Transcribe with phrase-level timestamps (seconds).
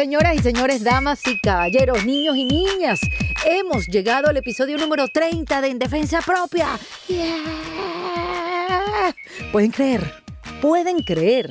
[0.00, 3.00] Señoras y señores, damas y caballeros, niños y niñas,
[3.44, 6.68] hemos llegado al episodio número 30 de En Defensa Propia.
[7.06, 7.36] Yeah.
[9.52, 10.14] Pueden creer,
[10.62, 11.50] pueden creer.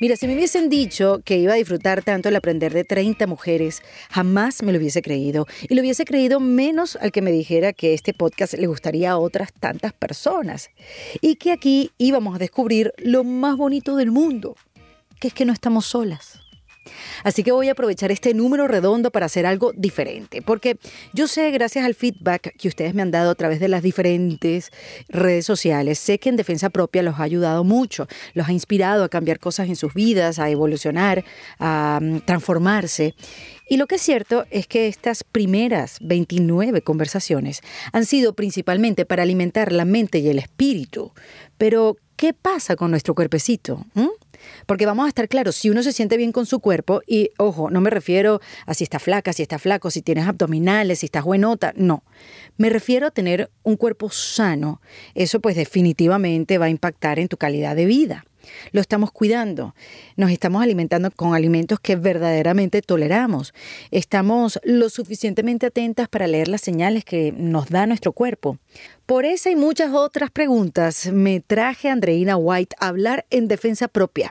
[0.00, 3.82] Mira, si me hubiesen dicho que iba a disfrutar tanto el aprender de 30 mujeres,
[4.08, 5.46] jamás me lo hubiese creído.
[5.68, 9.18] Y lo hubiese creído menos al que me dijera que este podcast le gustaría a
[9.18, 10.70] otras tantas personas.
[11.20, 14.56] Y que aquí íbamos a descubrir lo más bonito del mundo,
[15.20, 16.40] que es que no estamos solas.
[17.24, 20.78] Así que voy a aprovechar este número redondo para hacer algo diferente, porque
[21.12, 24.70] yo sé, gracias al feedback que ustedes me han dado a través de las diferentes
[25.08, 29.08] redes sociales, sé que en defensa propia los ha ayudado mucho, los ha inspirado a
[29.08, 31.24] cambiar cosas en sus vidas, a evolucionar,
[31.58, 33.14] a mm, transformarse.
[33.68, 37.60] Y lo que es cierto es que estas primeras 29 conversaciones
[37.92, 41.12] han sido principalmente para alimentar la mente y el espíritu.
[41.56, 43.86] Pero, ¿qué pasa con nuestro cuerpecito?
[43.94, 44.08] ¿Mm?
[44.66, 47.70] Porque vamos a estar claros, si uno se siente bien con su cuerpo, y ojo,
[47.70, 51.24] no me refiero a si está flaca, si está flaco, si tienes abdominales, si estás
[51.24, 52.04] buenota, no.
[52.56, 54.80] Me refiero a tener un cuerpo sano.
[55.14, 58.24] Eso pues definitivamente va a impactar en tu calidad de vida.
[58.72, 59.74] Lo estamos cuidando,
[60.16, 63.52] nos estamos alimentando con alimentos que verdaderamente toleramos,
[63.90, 68.58] estamos lo suficientemente atentas para leer las señales que nos da nuestro cuerpo.
[69.10, 73.88] Por esa y muchas otras preguntas me traje a Andreina White a hablar en defensa
[73.88, 74.30] propia.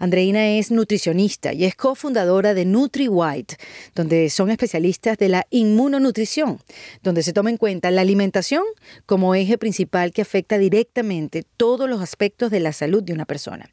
[0.00, 3.56] Andreina es nutricionista y es cofundadora de Nutri White,
[3.94, 6.58] donde son especialistas de la inmunonutrición,
[7.02, 8.64] donde se toma en cuenta la alimentación
[9.06, 13.70] como eje principal que afecta directamente todos los aspectos de la salud de una persona.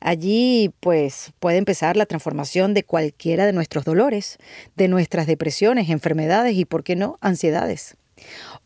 [0.00, 4.36] Allí, pues, puede empezar la transformación de cualquiera de nuestros dolores,
[4.76, 7.96] de nuestras depresiones, enfermedades y, por qué no, ansiedades.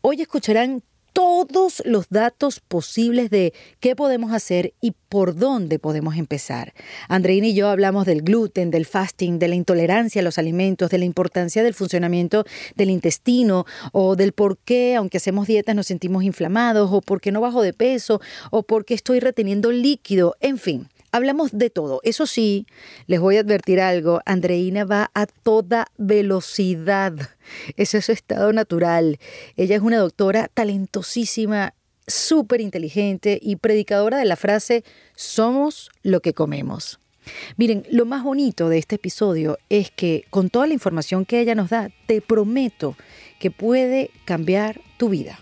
[0.01, 0.83] Hoy escucharán
[1.19, 6.73] todos los datos posibles de qué podemos hacer y por dónde podemos empezar.
[7.09, 10.97] Andreina y yo hablamos del gluten, del fasting, de la intolerancia a los alimentos, de
[10.97, 12.45] la importancia del funcionamiento
[12.77, 17.33] del intestino o del por qué, aunque hacemos dietas, nos sentimos inflamados o por qué
[17.33, 20.87] no bajo de peso o por qué estoy reteniendo líquido, en fin.
[21.11, 22.01] Hablamos de todo.
[22.03, 22.67] Eso sí,
[23.07, 24.21] les voy a advertir algo.
[24.25, 27.13] Andreina va a toda velocidad.
[27.77, 29.19] Ese es su estado natural.
[29.57, 31.73] Ella es una doctora talentosísima,
[32.05, 34.83] súper inteligente y predicadora de la frase
[35.15, 36.99] somos lo que comemos.
[37.57, 41.55] Miren, lo más bonito de este episodio es que con toda la información que ella
[41.55, 42.95] nos da, te prometo
[43.39, 45.39] que puede cambiar tu vida.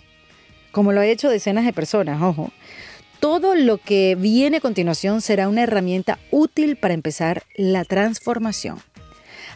[0.72, 2.52] Como lo ha hecho decenas de personas, ojo.
[3.20, 8.80] Todo lo que viene a continuación será una herramienta útil para empezar la transformación.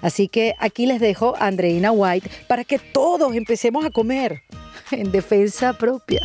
[0.01, 4.41] Así que aquí les dejo a Andreina White para que todos empecemos a comer
[4.91, 6.21] en defensa propia.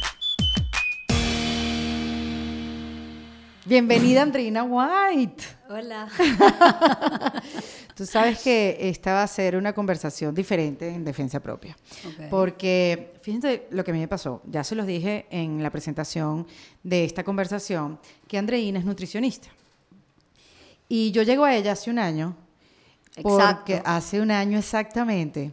[3.66, 5.42] Bienvenida Andreina White.
[5.68, 6.08] Hola.
[7.96, 11.76] Tú sabes que esta va a ser una conversación diferente en defensa propia.
[12.30, 14.40] Porque fíjense lo que a mí me pasó.
[14.46, 16.46] Ya se los dije en la presentación
[16.84, 19.48] de esta conversación que Andreina es nutricionista.
[20.88, 22.36] Y yo llego a ella hace un año.
[23.20, 25.50] Porque hace un año exactamente.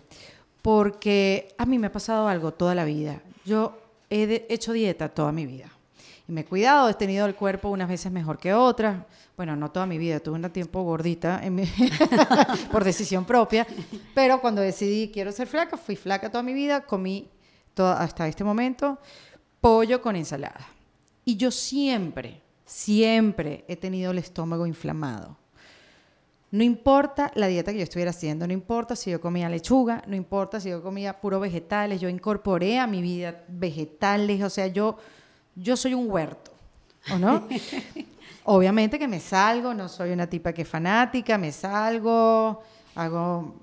[0.61, 3.23] Porque a mí me ha pasado algo toda la vida.
[3.43, 3.75] Yo
[4.11, 5.72] he hecho dieta toda mi vida
[6.33, 9.05] me he cuidado, he tenido el cuerpo unas veces mejor que otras.
[9.37, 11.41] Bueno, no toda mi vida, tuve un tiempo gordita
[12.71, 13.65] por decisión propia,
[14.13, 17.29] pero cuando decidí quiero ser flaca, fui flaca toda mi vida, comí
[17.77, 18.99] hasta este momento
[19.61, 20.67] pollo con ensalada.
[21.25, 25.37] Y yo siempre, siempre he tenido el estómago inflamado.
[26.51, 30.15] No importa la dieta que yo estuviera haciendo, no importa si yo comía lechuga, no
[30.15, 34.97] importa si yo comía puro vegetales, yo incorporé a mi vida vegetales, o sea, yo
[35.55, 36.51] yo soy un huerto,
[37.11, 37.47] ¿o no?
[38.45, 42.61] Obviamente que me salgo, no soy una tipa que es fanática, me salgo,
[42.95, 43.55] hago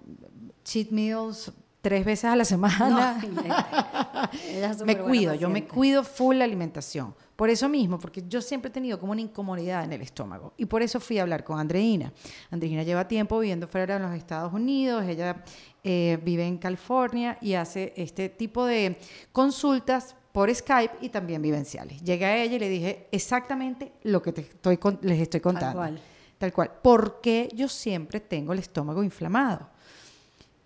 [0.65, 3.21] cheat meals tres veces a la semana.
[4.85, 7.15] me cuido, yo me cuido full la alimentación.
[7.37, 10.53] Por eso mismo, porque yo siempre he tenido como una incomodidad en el estómago.
[10.59, 12.13] Y por eso fui a hablar con Andreina.
[12.51, 15.43] Andreina lleva tiempo viviendo fuera de los Estados Unidos, ella
[15.83, 18.99] eh, vive en California y hace este tipo de
[19.33, 22.03] consultas por Skype y también vivenciales.
[22.03, 25.81] Llegué a ella y le dije exactamente lo que te estoy les estoy contando.
[25.81, 26.01] Tal cual.
[26.39, 26.71] Tal cual.
[26.83, 29.69] ¿Por qué yo siempre tengo el estómago inflamado?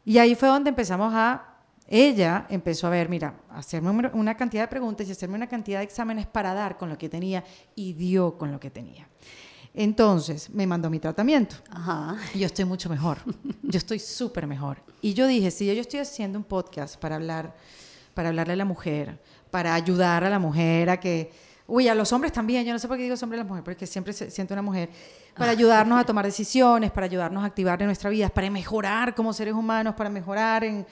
[0.04, 1.50] Y ahí fue donde empezamos a...
[1.86, 5.84] Ella empezó a ver, mira, hacerme una cantidad de preguntas y hacerme una cantidad de
[5.84, 7.44] exámenes para dar con lo que tenía
[7.74, 9.06] y dio con lo que tenía.
[9.74, 11.56] Entonces me mandó mi tratamiento.
[11.68, 12.16] Ajá.
[12.34, 13.18] Yo estoy mucho mejor.
[13.62, 14.78] Yo estoy súper mejor.
[15.02, 17.54] Y yo dije, si yo estoy haciendo un podcast para hablar,
[18.14, 19.20] para hablarle a la mujer,
[19.54, 21.30] para ayudar a la mujer a que,
[21.68, 23.64] Uy, a los hombres también, yo no sé por qué digo hombre a las mujeres,
[23.64, 24.90] porque siempre se siento una mujer,
[25.36, 29.32] para ayudarnos a tomar decisiones, para ayudarnos a activar en nuestra vida, para mejorar como
[29.32, 30.84] seres humanos, para mejorar en,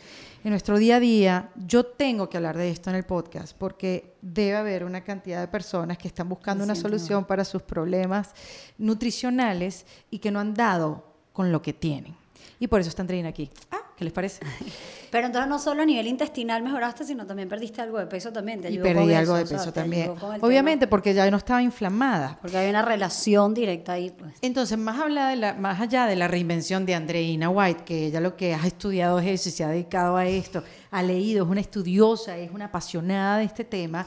[0.44, 1.50] en nuestro día a día.
[1.56, 5.48] Yo tengo que hablar de esto en el podcast, porque debe haber una cantidad de
[5.48, 8.30] personas que están buscando una solución para sus problemas
[8.78, 12.14] nutricionales y que no han dado con lo que tienen.
[12.60, 13.50] Y por eso están trayendo aquí.
[13.72, 14.40] Ah, ¿qué les parece?
[15.10, 18.62] Pero entonces no solo a nivel intestinal mejoraste, sino también perdiste algo de peso también.
[18.62, 20.14] Te y perdí algo de peso también.
[20.40, 22.38] Obviamente, porque ya no estaba inflamada.
[22.40, 24.10] Porque hay una relación directa ahí.
[24.10, 24.34] Pues.
[24.40, 28.20] Entonces, más, habla de la, más allá de la reinvención de Andreina White, que ella
[28.20, 31.50] lo que ha estudiado es eso y se ha dedicado a esto, ha leído, es
[31.50, 34.06] una estudiosa, es una apasionada de este tema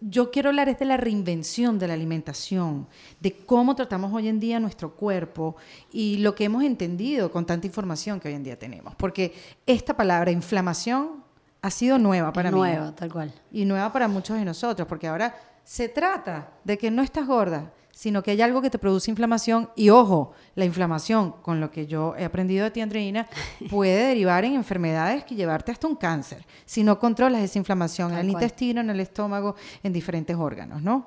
[0.00, 2.86] yo quiero hablar es de la reinvención de la alimentación,
[3.20, 5.56] de cómo tratamos hoy en día nuestro cuerpo
[5.92, 8.94] y lo que hemos entendido con tanta información que hoy en día tenemos.
[8.96, 9.34] Porque
[9.66, 11.24] esta palabra inflamación
[11.62, 12.58] ha sido nueva para mí.
[12.58, 13.32] Nueva, tal cual.
[13.50, 17.72] Y nueva para muchos de nosotros, porque ahora se trata de que no estás gorda,
[17.94, 21.86] sino que hay algo que te produce inflamación y ojo, la inflamación, con lo que
[21.86, 23.28] yo he aprendido de ti, Andreina,
[23.70, 28.18] puede derivar en enfermedades que llevarte hasta un cáncer, si no controlas esa inflamación en
[28.18, 31.06] el intestino, en el estómago, en diferentes órganos, ¿no?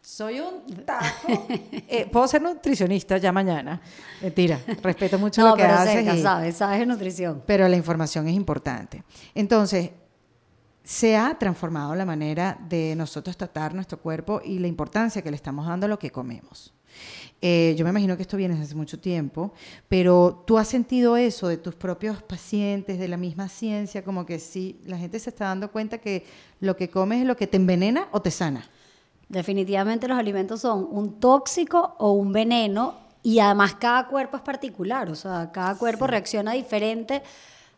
[0.00, 1.28] Soy un tajo.
[1.86, 3.80] Eh, puedo ser nutricionista ya mañana.
[4.22, 6.22] Mentira, respeto mucho lo que pero haces.
[6.22, 7.42] sabes, sabes nutrición.
[7.46, 9.04] Pero la información es importante.
[9.34, 9.90] Entonces,
[10.84, 15.36] se ha transformado la manera de nosotros tratar nuestro cuerpo y la importancia que le
[15.36, 16.74] estamos dando a lo que comemos.
[17.40, 19.52] Eh, yo me imagino que esto viene desde hace mucho tiempo,
[19.88, 24.38] pero tú has sentido eso de tus propios pacientes, de la misma ciencia, como que
[24.38, 26.24] sí, la gente se está dando cuenta que
[26.60, 28.64] lo que comes es lo que te envenena o te sana.
[29.28, 35.10] Definitivamente los alimentos son un tóxico o un veneno y además cada cuerpo es particular,
[35.10, 37.22] o sea, cada cuerpo reacciona diferente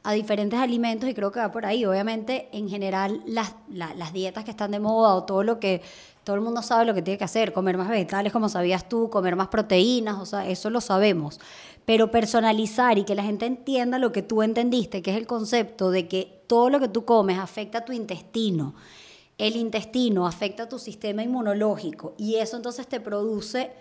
[0.07, 1.85] a diferentes alimentos y creo que va por ahí.
[1.85, 5.83] Obviamente, en general, las, las dietas que están de moda o todo lo que
[6.23, 9.11] todo el mundo sabe lo que tiene que hacer, comer más vegetales como sabías tú,
[9.11, 11.41] comer más proteínas, o sea, eso lo sabemos.
[11.85, 15.91] Pero personalizar y que la gente entienda lo que tú entendiste, que es el concepto
[15.91, 18.77] de que todo lo que tú comes afecta a tu intestino,
[19.39, 23.73] el intestino afecta a tu sistema inmunológico y eso entonces te produce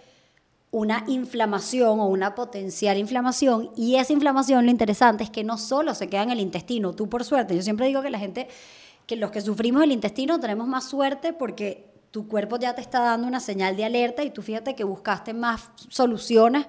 [0.76, 5.96] una inflamación o una potencial inflamación y esa inflamación lo interesante es que no solo
[5.96, 8.50] se queda en el intestino, tú por suerte, yo siempre digo que la gente,
[9.08, 13.00] que los que sufrimos el intestino tenemos más suerte porque tu cuerpo ya te está
[13.00, 16.66] dando una señal de alerta y tú fíjate que buscaste más soluciones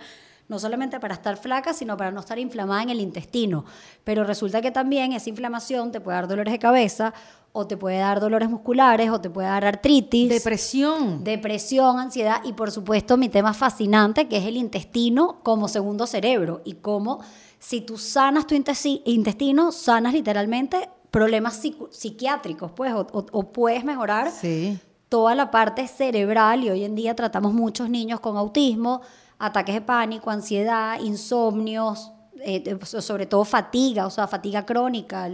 [0.49, 3.65] no solamente para estar flaca, sino para no estar inflamada en el intestino.
[4.05, 7.15] Pero resulta que también esa inflamación te puede dar dolores de cabeza
[7.53, 10.29] o te puede dar dolores musculares, o te puede dar artritis.
[10.29, 11.25] Depresión.
[11.25, 16.61] Depresión, ansiedad y por supuesto mi tema fascinante que es el intestino como segundo cerebro
[16.67, 17.21] y cómo
[17.59, 21.61] si tú sanas tu intestino, sanas literalmente problemas
[21.91, 24.31] psiquiátricos, pues, o, puedes mejorar
[25.09, 29.01] toda la parte cerebral y hoy en día tratamos muchos niños con autismo,
[29.39, 35.29] ataques de pánico, ansiedad, insomnios, eh, sobre todo fatiga, o sea, fatiga crónica,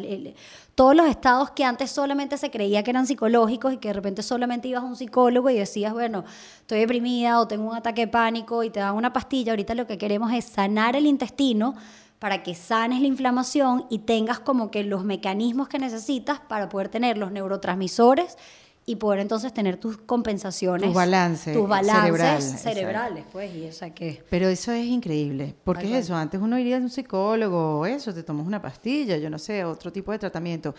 [0.74, 4.22] todos los estados que antes solamente se creía que eran psicológicos y que de repente
[4.22, 6.24] solamente ibas a un psicólogo y decías, bueno,
[6.60, 9.86] estoy deprimida o tengo un ataque de pánico y te dan una pastilla, ahorita lo
[9.86, 11.74] que queremos es sanar el intestino
[12.18, 16.88] para que sanes la inflamación y tengas como que los mecanismos que necesitas para poder
[16.88, 18.38] tener los neurotransmisores
[18.84, 20.86] y poder entonces tener tus compensaciones.
[20.86, 21.56] Tus balances.
[21.56, 24.22] Tus balances cerebrales, pues, y esa que...
[24.28, 28.22] Pero eso es increíble, porque es eso, antes uno iría a un psicólogo, eso, te
[28.22, 30.74] tomas una pastilla, yo no sé, otro tipo de tratamiento.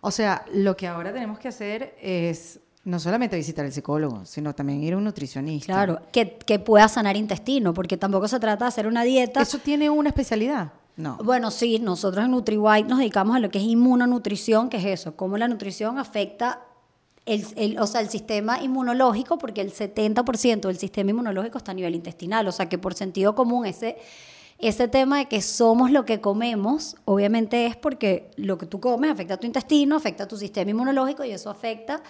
[0.00, 4.54] O sea, lo que ahora tenemos que hacer es no solamente visitar al psicólogo, sino
[4.54, 5.72] también ir a un nutricionista.
[5.72, 9.42] Claro, que, que pueda sanar intestino, porque tampoco se trata de hacer una dieta.
[9.42, 10.72] ¿Eso tiene una especialidad?
[10.96, 11.16] No.
[11.22, 15.16] Bueno, sí, nosotros en NutriWhite nos dedicamos a lo que es inmunonutrición, que es eso,
[15.16, 16.60] cómo la nutrición afecta
[17.28, 21.94] el, o sea, el sistema inmunológico, porque el 70% del sistema inmunológico está a nivel
[21.94, 23.98] intestinal, o sea que por sentido común ese,
[24.58, 29.10] ese tema de que somos lo que comemos, obviamente es porque lo que tú comes
[29.10, 32.02] afecta a tu intestino, afecta a tu sistema inmunológico y eso afecta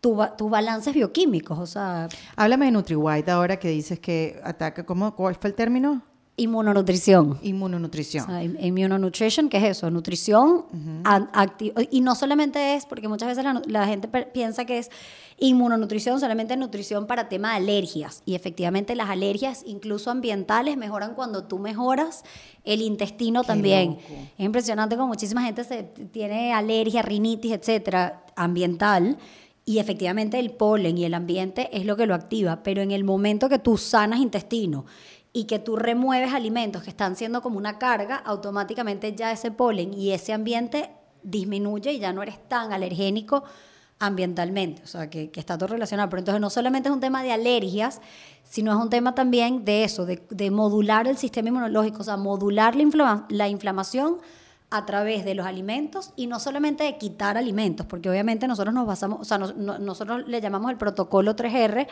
[0.00, 2.08] tus balances bioquímicos, o sea...
[2.36, 6.02] Háblame de NutriWhite ahora que dices que ataca, ¿cómo, ¿cuál fue el término?
[6.38, 7.38] Inmunonutrición.
[7.42, 8.28] Inmunonutrición.
[8.28, 9.90] O immunonutrition, ¿qué es eso?
[9.90, 10.66] Nutrición
[11.90, 14.90] Y no solamente es, porque muchas veces la, gente piensa que es
[15.38, 18.22] inmunonutrición, solamente nutrición para tema de alergias.
[18.26, 22.22] Y efectivamente las alergias, incluso ambientales, mejoran cuando tú mejoras
[22.64, 23.96] el intestino también.
[24.36, 29.16] Es impresionante como muchísima gente se, tiene alergia, rinitis, etcétera, ambiental.
[29.64, 32.62] Y efectivamente el polen y el ambiente es lo que lo activa.
[32.62, 34.84] Pero en el momento que tú sanas intestino,
[35.38, 39.92] y que tú remueves alimentos que están siendo como una carga, automáticamente ya ese polen
[39.92, 40.90] y ese ambiente
[41.22, 43.44] disminuye y ya no eres tan alergénico
[43.98, 46.08] ambientalmente, o sea, que, que está todo relacionado.
[46.08, 48.00] Pero entonces no solamente es un tema de alergias,
[48.44, 52.16] sino es un tema también de eso, de, de modular el sistema inmunológico, o sea,
[52.16, 54.18] modular la, inflama- la inflamación
[54.68, 58.84] a través de los alimentos y no solamente de quitar alimentos, porque obviamente nosotros nos
[58.84, 61.86] basamos, o sea, nos- no- nosotros le llamamos el protocolo 3R,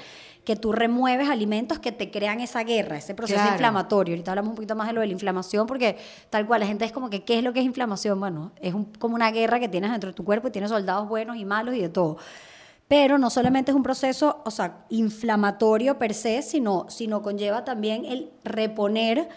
[0.44, 3.52] que tú remueves alimentos que te crean esa guerra, ese proceso Claro.
[3.52, 4.14] inflamatorio.
[4.14, 5.96] Ahorita hablamos un poquito más de lo de la inflamación, porque
[6.30, 8.18] tal cual la gente es como que, ¿qué es lo que es inflamación?
[8.18, 11.08] Bueno, es un- como una guerra que tienes dentro de tu cuerpo y tienes soldados
[11.08, 12.16] buenos y malos y de todo.
[12.88, 18.04] Pero no solamente es un proceso, o sea, inflamatorio per se, sino, sino conlleva también
[18.04, 19.28] el reponer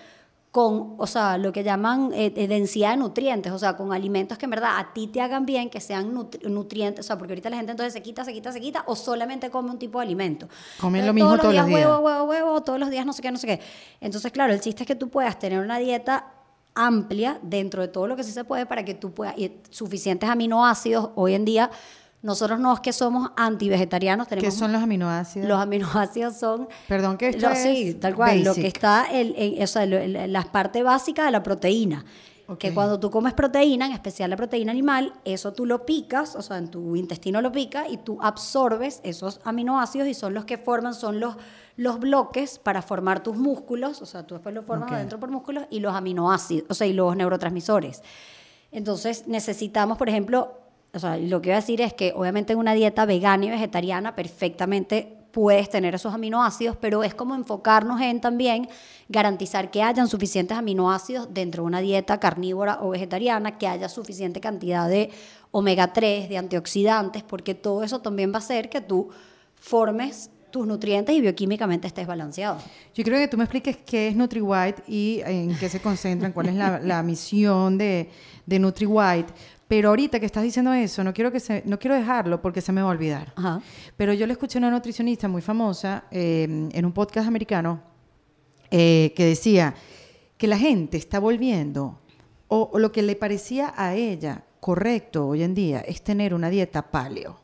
[0.57, 4.39] con, o sea, lo que llaman eh, eh, densidad de nutrientes, o sea, con alimentos
[4.39, 7.33] que en verdad a ti te hagan bien, que sean nutri- nutrientes, o sea, porque
[7.33, 9.99] ahorita la gente entonces se quita, se quita, se quita, o solamente come un tipo
[9.99, 10.49] de alimento.
[10.79, 11.85] Comen lo mismo todos los días.
[11.85, 13.59] Huevo, huevo, huevo, todos los días no sé qué, no sé qué.
[14.01, 16.25] Entonces, claro, el chiste es que tú puedas tener una dieta
[16.73, 20.27] amplia dentro de todo lo que sí se puede para que tú puedas, y suficientes
[20.27, 21.11] aminoácidos.
[21.13, 21.69] Hoy en día,
[22.27, 25.47] nosotros no es que somos antivegetarianos, ¿Qué tenemos son los aminoácidos?
[25.47, 26.67] los aminoácidos son.
[26.87, 28.43] Perdón, que esto lo- Sí, es tal cual.
[28.43, 32.03] Lo que está, el, en- o sea, el- la parte básica de la proteína.
[32.59, 32.73] Que Ok.
[32.75, 36.57] cuando tú comes proteína, en especial la proteína animal, eso tú lo picas, o sea,
[36.57, 40.93] en tu intestino lo pica y tú absorbes esos aminoácidos y son los que forman,
[40.93, 41.35] son los,
[41.75, 45.65] los bloques para formar tus músculos, o sea, tú después lo formas adentro por músculos
[45.69, 48.01] y los aminoácidos, o sea, y los neurotransmisores.
[48.71, 50.57] Entonces necesitamos, por ejemplo,
[50.97, 53.49] o sea, lo que voy a decir es que obviamente en una dieta vegana y
[53.49, 58.67] vegetariana perfectamente puedes tener esos aminoácidos, pero es como enfocarnos en también
[59.07, 64.41] garantizar que hayan suficientes aminoácidos dentro de una dieta carnívora o vegetariana, que haya suficiente
[64.41, 65.11] cantidad de
[65.51, 69.09] omega 3, de antioxidantes, porque todo eso también va a hacer que tú
[69.55, 72.57] formes tus nutrientes y bioquímicamente estés balanceado.
[72.95, 76.47] Yo creo que tú me expliques qué es NutriWhite y en qué se concentran, cuál
[76.47, 78.09] es la, la misión de,
[78.45, 79.31] de NutriWhite.
[79.67, 82.71] Pero ahorita que estás diciendo eso, no quiero, que se, no quiero dejarlo porque se
[82.71, 83.33] me va a olvidar.
[83.35, 83.61] Ajá.
[83.97, 87.81] Pero yo le escuché a una nutricionista muy famosa eh, en un podcast americano
[88.71, 89.75] eh, que decía
[90.37, 91.99] que la gente está volviendo,
[92.47, 96.49] o, o lo que le parecía a ella correcto hoy en día es tener una
[96.49, 97.39] dieta paleo.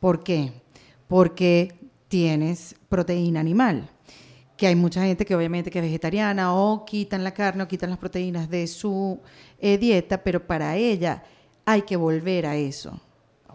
[0.00, 0.52] ¿Por qué?
[1.06, 1.74] Porque
[2.08, 3.90] tienes proteína animal.
[4.58, 7.88] Que hay mucha gente que obviamente que es vegetariana o quitan la carne o quitan
[7.88, 9.20] las proteínas de su
[9.58, 11.22] eh, dieta, pero para ella
[11.64, 13.00] hay que volver a eso.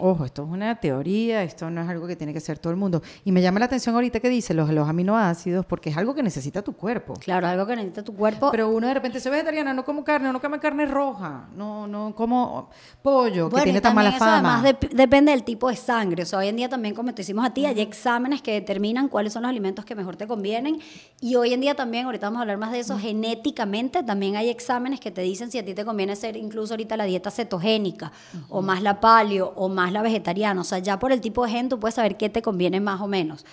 [0.06, 2.78] Ojo, esto es una teoría, esto no es algo que tiene que hacer todo el
[2.78, 3.02] mundo.
[3.24, 6.22] Y me llama la atención ahorita que dice los, los aminoácidos, porque es algo que
[6.22, 7.14] necesita tu cuerpo.
[7.14, 8.52] Claro, algo que necesita tu cuerpo.
[8.52, 12.14] Pero uno de repente soy vegetariana, no como carne, no como carne roja, no, no
[12.14, 12.70] como
[13.02, 14.60] pollo, que tiene tan mala eso fama.
[14.60, 16.24] Además, dep- depende del tipo de sangre.
[16.24, 19.08] O sea, hoy en día también, como te hicimos a ti, hay exámenes que determinan
[19.08, 20.80] cuáles son los alimentos que mejor te convienen.
[21.22, 24.50] Y hoy en día también, ahorita vamos a hablar más de eso, genéticamente también hay
[24.50, 28.12] exámenes que te dicen si a ti te conviene hacer incluso ahorita la dieta cetogénica,
[28.50, 30.62] o más la paleo, o más la vegetariana.
[30.62, 33.02] O sea, ya por el tipo de gen tú puedes saber qué te conviene más
[33.02, 33.46] o menos.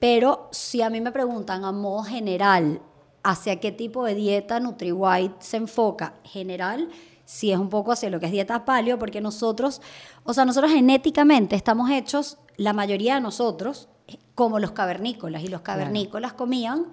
[0.00, 2.80] Pero si a mí me preguntan a modo general,
[3.22, 6.88] hacia qué tipo de dieta NutriWhite se enfoca general,
[7.24, 9.80] si es un poco hacia lo que es dieta paleo, porque nosotros,
[10.24, 13.88] o sea, nosotros genéticamente estamos hechos, la mayoría de nosotros,
[14.34, 16.86] como los cavernícolas, y los cavernícolas comían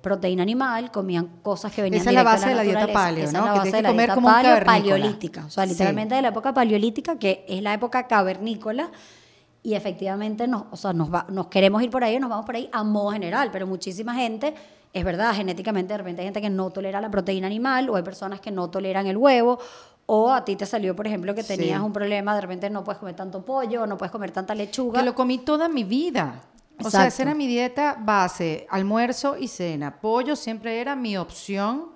[0.00, 3.38] proteína animal, comían cosas que venían Esa es la base de la dieta paleo, Esa
[3.38, 3.44] ¿no?
[3.46, 5.70] es la base de la comer dieta como paleo paleolítica, o sea, Sí.
[5.70, 8.90] literalmente de la época paleolítica, que es la época cavernícola,
[9.62, 12.54] y efectivamente nos, o sea, nos, va- nos queremos ir por ahí, nos vamos por
[12.56, 14.54] ahí a modo general, pero muchísima gente,
[14.92, 18.02] es verdad, genéticamente de repente hay gente que no tolera la proteína animal, o hay
[18.02, 19.58] personas que no toleran el huevo,
[20.06, 21.56] o a ti te salió, por ejemplo, que Sí.
[21.56, 25.00] tenías un problema, de repente no puedes comer tanto pollo, no puedes comer tanta lechuga.
[25.00, 26.40] Que lo comí toda mi vida.
[26.78, 27.08] O sea, Exacto.
[27.08, 30.00] esa era mi dieta base, almuerzo y cena.
[30.00, 31.90] Pollo siempre era mi opción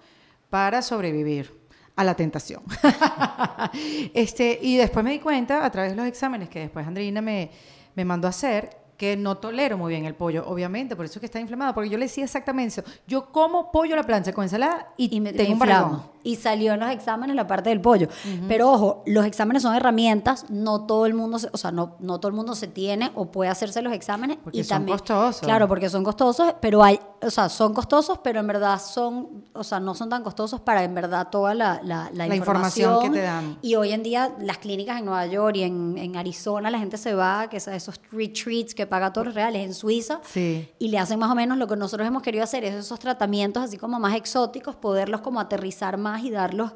[0.51, 1.63] para sobrevivir
[1.97, 2.63] a la tentación.
[4.15, 7.51] este, y después me di cuenta, a través de los exámenes que después Andreina me,
[7.95, 11.21] me mandó a hacer, que no tolero muy bien el pollo, obviamente, por eso es
[11.21, 12.89] que está inflamado, porque yo le decía exactamente eso.
[13.09, 16.13] Yo como pollo a la plancha con ensalada y, y me tengo un.
[16.25, 18.07] Y salió en los exámenes la parte del pollo.
[18.47, 22.21] Pero ojo, los exámenes son herramientas, no todo el mundo, se- o sea, no, no
[22.21, 24.39] todo el mundo se tiene o puede hacerse los exámenes.
[24.41, 25.41] Porque y son también, costosos.
[25.43, 29.65] Claro, porque son costosos, pero hay, o sea, son costosos, pero en verdad son, o
[29.65, 33.13] sea, no son tan costosos para en verdad toda la, la, la La información información,
[33.15, 33.59] que te dan.
[33.61, 36.99] Y hoy en día las clínicas en Nueva York y en, en Arizona, la gente
[36.99, 40.69] se va, que es a esos retreats que paga todos los reales en Suiza Sí.
[40.79, 43.63] y le hacen más o menos lo que nosotros hemos querido hacer, es esos tratamientos
[43.63, 46.73] así como más exóticos, poderlos como aterrizar más y darlos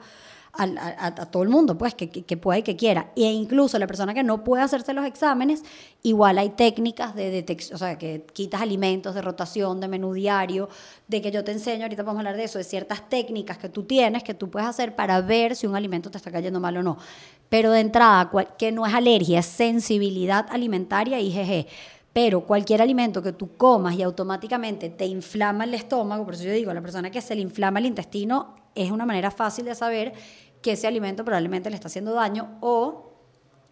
[0.58, 3.11] a, a- a todo el mundo, pues, que, que, que pueda y que quiera.
[3.14, 5.62] E incluso la persona que no puede hacerse los exámenes,
[6.02, 10.70] igual hay técnicas de detección, o sea, que quitas alimentos, de rotación, de menú diario,
[11.08, 13.68] de que yo te enseño, ahorita vamos a hablar de eso, de ciertas técnicas que
[13.68, 16.75] tú tienes, que tú puedes hacer para ver si un alimento te está cayendo mal
[16.78, 16.96] o no.
[17.50, 21.66] Pero de entrada, cual- que no es alergia, es sensibilidad alimentaria, IgG.
[22.16, 26.52] Pero cualquier alimento que tú comas y automáticamente te inflama el estómago, por eso yo
[26.52, 29.75] digo, a la persona que se le inflama el intestino es una manera fácil de
[29.75, 30.14] saber
[30.62, 33.12] que ese alimento probablemente le está haciendo daño o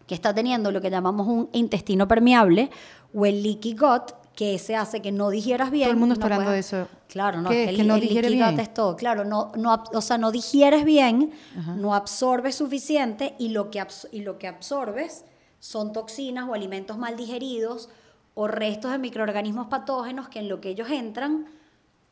[0.05, 2.69] que está teniendo lo que llamamos un intestino permeable
[3.15, 5.85] o el leaky gut, que ese hace que no digieras bien.
[5.85, 6.87] Todo el mundo no está hablando de eso.
[7.07, 8.59] Claro, no, que el, ¿Que no el digiere bien?
[8.59, 8.95] es todo.
[8.95, 11.31] Claro, no, no, o sea, no digieres bien,
[11.77, 15.25] no absorbes suficiente y lo, que y lo que absorbes
[15.59, 17.89] son toxinas o alimentos mal digeridos
[18.35, 21.47] o restos de microorganismos patógenos que en lo que ellos entran,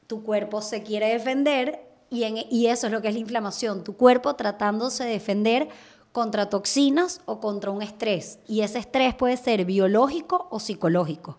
[0.08, 3.84] tu cuerpo se quiere defender y, en- y eso es lo que es la inflamación.
[3.84, 5.70] Tu cuerpo tratándose de defender
[6.12, 8.40] contra toxinas o contra un estrés.
[8.48, 11.38] Y ese estrés puede ser biológico o psicológico.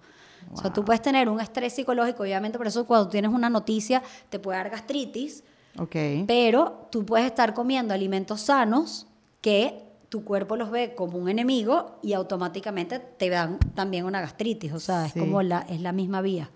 [0.52, 4.02] O sea, tú puedes tener un estrés psicológico, obviamente, por eso cuando tienes una noticia
[4.28, 5.42] te puede dar gastritis,
[5.78, 5.96] Ok.
[6.26, 9.06] pero tú puedes estar comiendo alimentos sanos
[9.40, 9.83] que
[10.14, 14.72] tu cuerpo los ve como un enemigo y automáticamente te dan también una gastritis.
[14.72, 16.50] O sea, es como la, es la misma vía.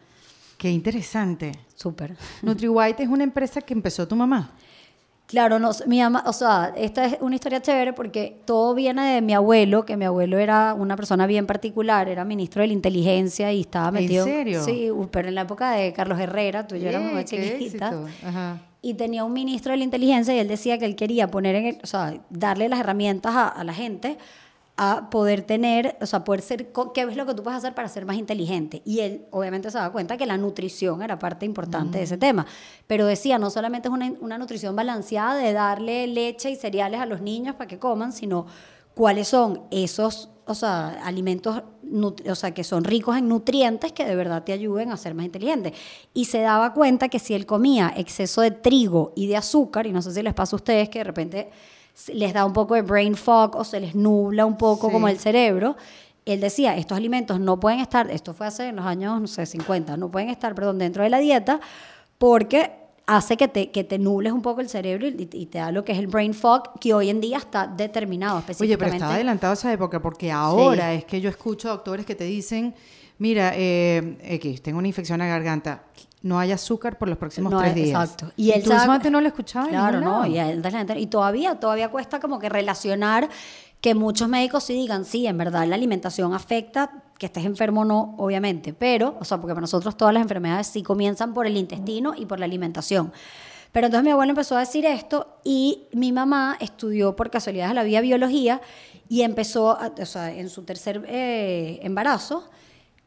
[0.59, 1.59] Qué interesante.
[1.75, 2.17] Súper.
[2.43, 4.53] NutriWhite es una empresa que empezó tu mamá.
[5.29, 9.21] Claro, no, mi mamá, o sea, esta es una historia chévere porque todo viene de
[9.21, 13.53] mi abuelo, que mi abuelo era una persona bien particular, era ministro de la inteligencia
[13.53, 14.25] y estaba ¿En metido.
[14.25, 14.65] serio?
[14.65, 17.25] Sí, pero en la época de Carlos Herrera, tú y yo éramos ¡Eh, muy.
[18.81, 21.67] Y tenía un ministro de la inteligencia y él decía que él quería poner en
[21.67, 24.17] el- o sea, darle las herramientas a, a la gente
[24.81, 27.89] a poder tener, o sea, poder ser, qué es lo que tú puedes hacer para
[27.89, 28.81] ser más inteligente.
[28.85, 32.47] Y él obviamente se daba cuenta que la nutrición era parte importante de ese tema.
[32.87, 37.07] Pero decía, no solamente es una, una nutrición balanceada de darle leche y cereales a
[37.07, 38.47] los niños para que coman, sino
[38.95, 41.65] cuáles son esos, o sea, alimentos,
[42.29, 45.27] o sea, que son ricos en nutrientes que de verdad te ayuden a ser más
[45.27, 45.75] inteligente.
[46.15, 49.93] Y se daba cuenta que si él comía exceso de trigo y de azúcar, y
[49.93, 51.51] no sé si les pasa a ustedes que de repente
[52.13, 54.93] les da un poco de brain fog o se les nubla un poco Sí.
[54.93, 55.77] como el cerebro,
[56.25, 59.47] él decía, estos alimentos no pueden estar, esto fue hace en los años, no sé,
[59.47, 61.59] 50, no pueden estar, perdón, dentro de la dieta
[62.19, 62.71] porque
[63.07, 65.83] hace que te, que te nubles un poco el cerebro y, y te da lo
[65.85, 68.97] que es el brain fog, que hoy en día está determinado Oye, pero específicamente.
[68.97, 72.75] estaba adelantado esa época porque ahora es que yo escucho doctores que te dicen,
[73.17, 75.85] mira, eh, X, tengo una infección a la garganta,
[76.23, 77.89] no hay azúcar por los próximos No, tres días.
[78.11, 78.33] Exacto.
[78.37, 80.27] Y, él tú sabe- eso antes no lo escuchabas en Claro, no.
[80.27, 80.63] Y, él
[80.97, 83.29] y todavía, todavía cuesta como que relacionar
[83.81, 87.85] que muchos médicos sí digan, sí, en verdad la alimentación afecta, que estés enfermo o
[87.85, 88.73] no, obviamente.
[88.73, 92.27] Pero, o sea, porque para nosotros todas las enfermedades sí comienzan por el intestino y
[92.27, 93.13] por la alimentación.
[93.71, 97.75] Pero entonces mi abuelo empezó a decir esto y mi mamá estudió por casualidad de
[97.75, 98.61] la vida biología
[99.09, 102.49] y empezó, a- o sea, en su tercer eh, embarazo,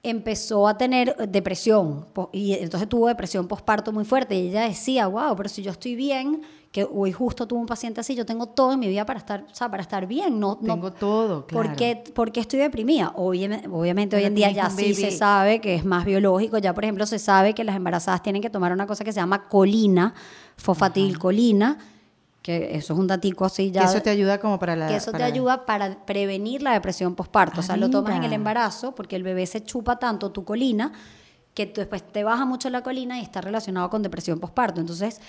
[0.03, 5.35] empezó a tener depresión y entonces tuvo depresión postparto muy fuerte y ella decía, wow,
[5.35, 8.71] pero si yo estoy bien, que hoy justo tuve un paciente así, yo tengo todo
[8.73, 11.67] en mi vida para estar, o sea, para estar bien, no, no- Tengo todo, claro.
[11.67, 13.11] ¿Por qué, por qué estoy deprimida?
[13.15, 16.83] Obviamente, obviamente hoy en día ya sí se sabe que es más biológico, ya por
[16.85, 20.13] ejemplo se sabe que las embarazadas tienen que tomar una cosa que se llama colina,
[20.55, 21.77] fosfatilcolina,
[22.41, 23.81] que eso es un datico así ya.
[23.81, 24.87] Que eso te ayuda como para la...
[24.87, 27.57] Que eso te ayuda para prevenir la depresión postparto.
[27.57, 30.43] o Ah, sea, lo tomas en el embarazo porque el bebé se chupa tanto tu
[30.43, 30.91] colina
[31.53, 34.79] que tú después te baja mucho la colina y está relacionado con depresión postparto.
[34.79, 35.19] Entonces,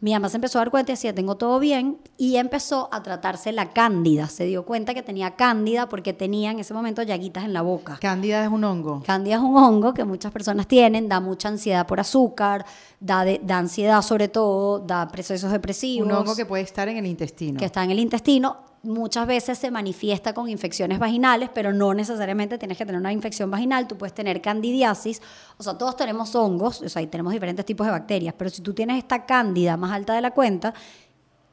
[0.00, 3.02] mi mamá se empezó a dar cuenta y decía, tengo todo bien, y empezó a
[3.04, 4.26] tratarse la cándida.
[4.28, 7.98] Se dio cuenta que tenía cándida porque tenía en ese momento llaguitas en la boca.
[8.00, 9.02] Cándida es un hongo.
[9.06, 12.64] Cándida es un hongo que muchas personas tienen, da mucha ansiedad por azúcar,
[12.98, 16.96] da, de- da ansiedad sobre todo, da procesos depresivos Un hongo que puede estar en
[16.96, 17.58] el intestino.
[17.58, 18.56] que está en el intestino.
[18.84, 23.48] Muchas veces se manifiesta con infecciones vaginales, pero no necesariamente tienes que tener una infección
[23.48, 23.86] vaginal.
[23.86, 25.22] Tú puedes tener candidiasis.
[25.56, 28.34] O sea, todos tenemos hongos, o sea, y tenemos diferentes tipos de bacterias.
[28.36, 30.74] Pero si tú tienes esta cándida más alta de la cuenta,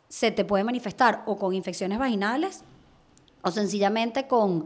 [0.08, 2.64] se te puede manifestar o con infecciones vaginales
[3.44, 4.66] o sencillamente con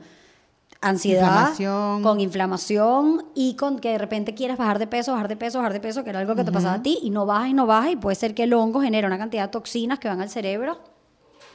[0.80, 2.04] ansiedad, Inflamación.
[2.04, 5.74] con inflamación y con que de repente quieres bajar de peso, bajar de peso, bajar
[5.74, 7.66] de peso, que era algo que te pasaba a ti y no bajas y no
[7.66, 10.30] bajas y puede ser que el hongo genere una cantidad de toxinas que van al
[10.30, 10.80] cerebro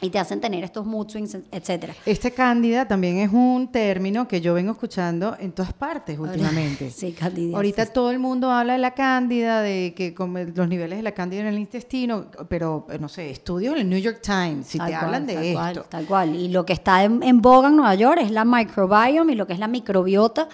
[0.01, 1.95] y te hacen tener estos mood swings, etcétera.
[2.07, 6.91] Este cándida también es un término que yo vengo escuchando en todas partes últimamente.
[6.99, 7.55] Sí, candidiasis.
[7.57, 10.15] Ahorita todo el mundo habla de la cándida, de que
[10.55, 13.89] los niveles de la cándida en el intestino, pero eh, no sé, estudios en el
[13.91, 15.59] New York Times, si Tal te cual, hablan de tal esto.
[15.81, 16.37] Cual, tal cual.
[16.37, 19.47] Y lo que está en, en boga en Nueva York es la microbiome y lo
[19.47, 20.49] que es la microbiota.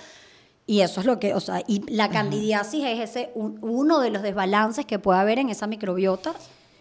[0.67, 4.09] Y eso es lo que, o sea, y la candidiasis es ese un- uno de
[4.09, 6.33] los desbalances que puede haber en esa microbiota.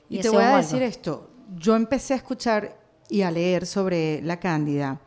[0.09, 2.77] Y, te voy a decir esto, yo empecé a escuchar
[3.09, 4.99] y a leer sobre la cándida.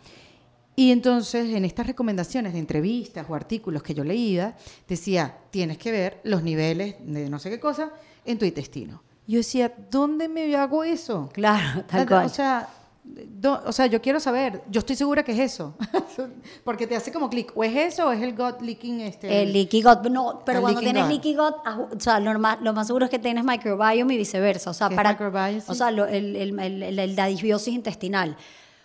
[0.75, 4.57] Y entonces en estas recomendaciones de entrevistas o artículos que yo leía,
[4.87, 7.91] decía, tienes que ver los niveles de no sé qué cosa
[8.25, 9.03] en tu intestino.
[9.27, 11.31] Yo decía, ¿dónde me hago eso?
[11.33, 12.27] Claro, tal cual.
[12.27, 12.69] O sea,
[13.07, 15.75] do- o sea, yo quiero saber, yo estoy segura que es eso.
[16.65, 19.43] Porque te hace como clic, o es eso o es el gut leaking este.
[19.43, 21.13] El leaky gut, no, pero cuando tienes gut.
[21.13, 21.55] leaky gut,
[21.97, 24.71] o sea, lo más, lo más seguro es que tienes microbiome y viceversa.
[24.71, 25.63] O sea, ¿Qué es para, microbiome?
[25.67, 28.37] o sea, lo- el, el, el- el- el- la disbiosis intestinal.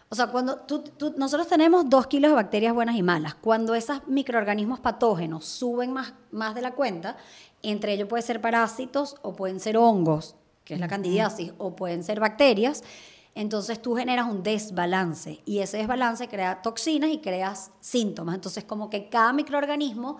[0.09, 3.35] O sea, cuando tú, tú- nosotros tenemos dos kilos de bacterias buenas y malas.
[3.35, 7.15] Cuando esos microorganismos patógenos suben más, más de la cuenta,
[7.63, 12.03] entre ellos pueden ser parásitos o pueden ser hongos, que es la candidiasis, o pueden
[12.03, 12.83] ser bacterias.
[13.33, 18.35] Entonces tú generas un desbalance y ese desbalance crea toxinas y creas síntomas.
[18.35, 20.17] Entonces como que cada microorganismo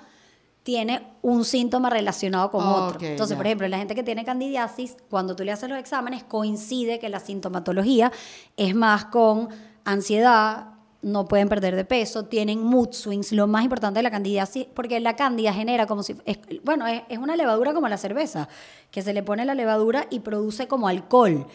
[0.64, 3.00] tiene un síntoma relacionado con otro.
[3.12, 7.00] Entonces, por ejemplo, la gente que tiene candidiasis, cuando tú le haces los exámenes, coincide
[7.00, 8.12] que la sintomatología
[8.58, 9.50] es más con
[9.84, 10.68] ansiedad,
[11.02, 15.00] no pueden perder de peso, tienen mood swings, lo más importante de la candidiasis, porque
[15.00, 18.48] la cándida genera como si, es- bueno, es, es una levadura como la cerveza,
[18.92, 21.48] que se le pone la levadura y produce como alcohol.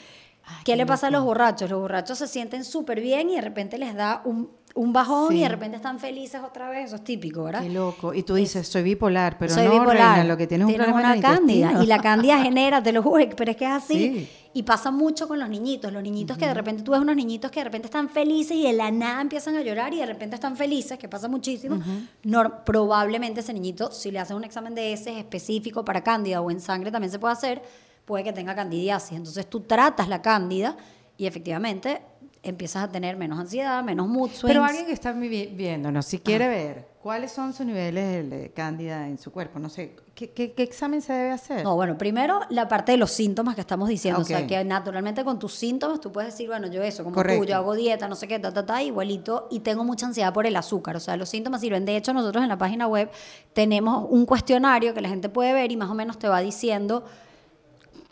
[0.65, 1.69] ¿Qué, le pasa a los borrachos?
[1.71, 5.39] Los borrachos se sienten súper bien y de repente les da un, un bajón Sí.
[5.39, 7.63] y de repente están felices otra vez, eso es típico, ¿verdad?
[7.63, 8.13] Qué loco.
[8.15, 10.17] Y tú dices, soy bipolar, pero Soy no, bipolar.
[10.17, 11.83] reina, lo que tienes es un problema una cándida.
[11.83, 13.95] Y la cándida genera, te lo juro, pero es que es así.
[13.99, 14.29] Sí.
[14.55, 15.93] Y pasa mucho con los niñitos.
[15.93, 18.63] Los niñitos que de repente tú ves unos niñitos que de repente están felices y
[18.63, 21.79] de la nada empiezan a llorar y de repente están felices, que pasa muchísimo.
[22.25, 26.51] Nor- probablemente ese niñito, si le haces un examen de heces específico para cándida o
[26.51, 27.63] en sangre también se puede hacer,
[28.07, 29.19] puede que tenga candidiasis.
[29.19, 30.77] Entonces tú tratas la cándida
[31.19, 32.01] y efectivamente
[32.43, 34.45] empiezas a tener menos ansiedad, menos mood swings.
[34.47, 39.09] Pero alguien que está vi- viéndonos, si quiere ver cuáles son sus niveles de cándida
[39.09, 41.65] en su cuerpo, no sé, ¿qué, qué- qué examen se debe hacer?
[41.65, 44.21] No, bueno, primero la parte de los síntomas que estamos diciendo.
[44.21, 47.43] O sea, que naturalmente con tus síntomas tú puedes decir, bueno, yo eso, como Correcto.
[47.43, 50.33] tú, yo hago dieta, no sé qué, ta, ta, ta, igualito, y tengo mucha ansiedad
[50.33, 50.95] por el azúcar.
[50.95, 51.85] O sea, los síntomas sirven.
[51.85, 53.11] De hecho, nosotros en la página web
[53.55, 57.05] tenemos un cuestionario que la gente puede ver y más o menos te va diciendo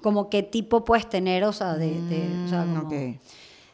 [0.05, 2.01] como qué tipo puedes tener, o sea, de...
[2.03, 2.95] de- o sea, Mm, como-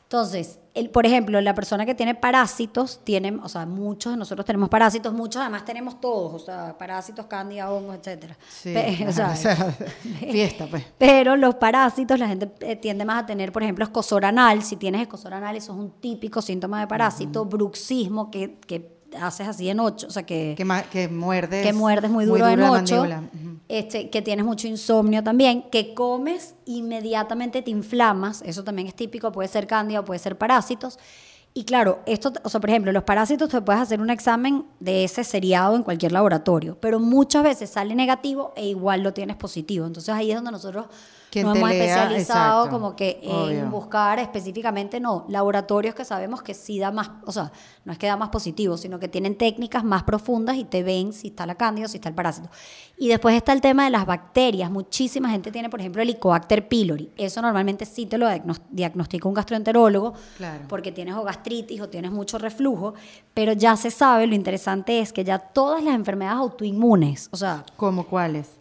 [0.04, 4.44] entonces, el, por ejemplo, la persona que tiene parásitos, tiene, o sea, muchos de nosotros
[4.44, 8.36] tenemos parásitos, muchos además tenemos todos, o sea, parásitos, cándida, hongos, etcétera.
[8.48, 9.56] Sí, Pe- o sea, o sea,
[10.18, 10.84] fiesta, pues.
[10.98, 14.62] pero los parásitos, la gente eh, tiende más a tener, por ejemplo, escosor anal.
[14.64, 17.44] Si tienes escosor anal, eso es un típico síntoma de parásito.
[17.44, 21.66] Bruxismo, que, que haces así en ocho, o sea, que, Que, muerdes.
[21.66, 23.06] que muerdes muy duro duro en ocho.
[23.68, 29.30] Este, que tienes mucho insomnio también, que comes inmediatamente te inflamas, eso también es típico,
[29.32, 30.98] puede ser cándida puede ser parásitos.
[31.52, 35.04] Y claro, esto, o sea, por ejemplo, los parásitos te puedes hacer un examen de
[35.04, 39.86] ese seriado en cualquier laboratorio, pero muchas veces sale negativo e igual lo tienes positivo.
[39.86, 40.86] Entonces ahí es donde nosotros
[41.44, 46.54] nos hemos lea, especializado exacto, como que en buscar específicamente, no, laboratorios que sabemos que
[46.54, 47.52] sí da más, o sea,
[47.84, 51.12] no es que da más positivo, sino que tienen técnicas más profundas y te ven
[51.12, 52.48] si está la cándida o si está el parásito.
[52.98, 54.70] Y después está el tema de las bacterias.
[54.70, 57.10] Muchísima gente tiene, por ejemplo, el Helicobacter pylori.
[57.16, 60.64] Eso normalmente sí te lo diagnos- diagnostica un gastroenterólogo Claro.
[60.68, 62.94] porque tienes o gastritis o tienes mucho reflujo,
[63.32, 67.64] pero ya se sabe, lo interesante es que ya todas las enfermedades autoinmunes, o sea,
[67.76, 68.59] ¿Cómo cuáles?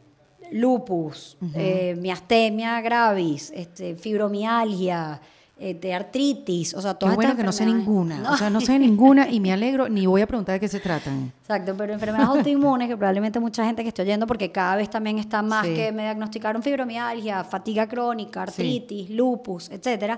[0.52, 5.20] Lupus, eh, miastemia gravis, este, fibromialgia,
[5.58, 8.32] este, artritis, o sea, Qué todas bueno estas que no sé ninguna.
[8.32, 10.80] O sea, no sé ninguna y me alegro ni voy a preguntar de qué se
[10.80, 11.34] tratan.
[11.42, 15.20] Exacto, pero enfermedades autoinmunes que probablemente mucha gente que esté oyendo, porque cada vez también
[15.20, 15.74] está más Sí.
[15.74, 20.18] que me diagnosticaron fibromialgia, fatiga crónica, artritis, lupus, etcétera,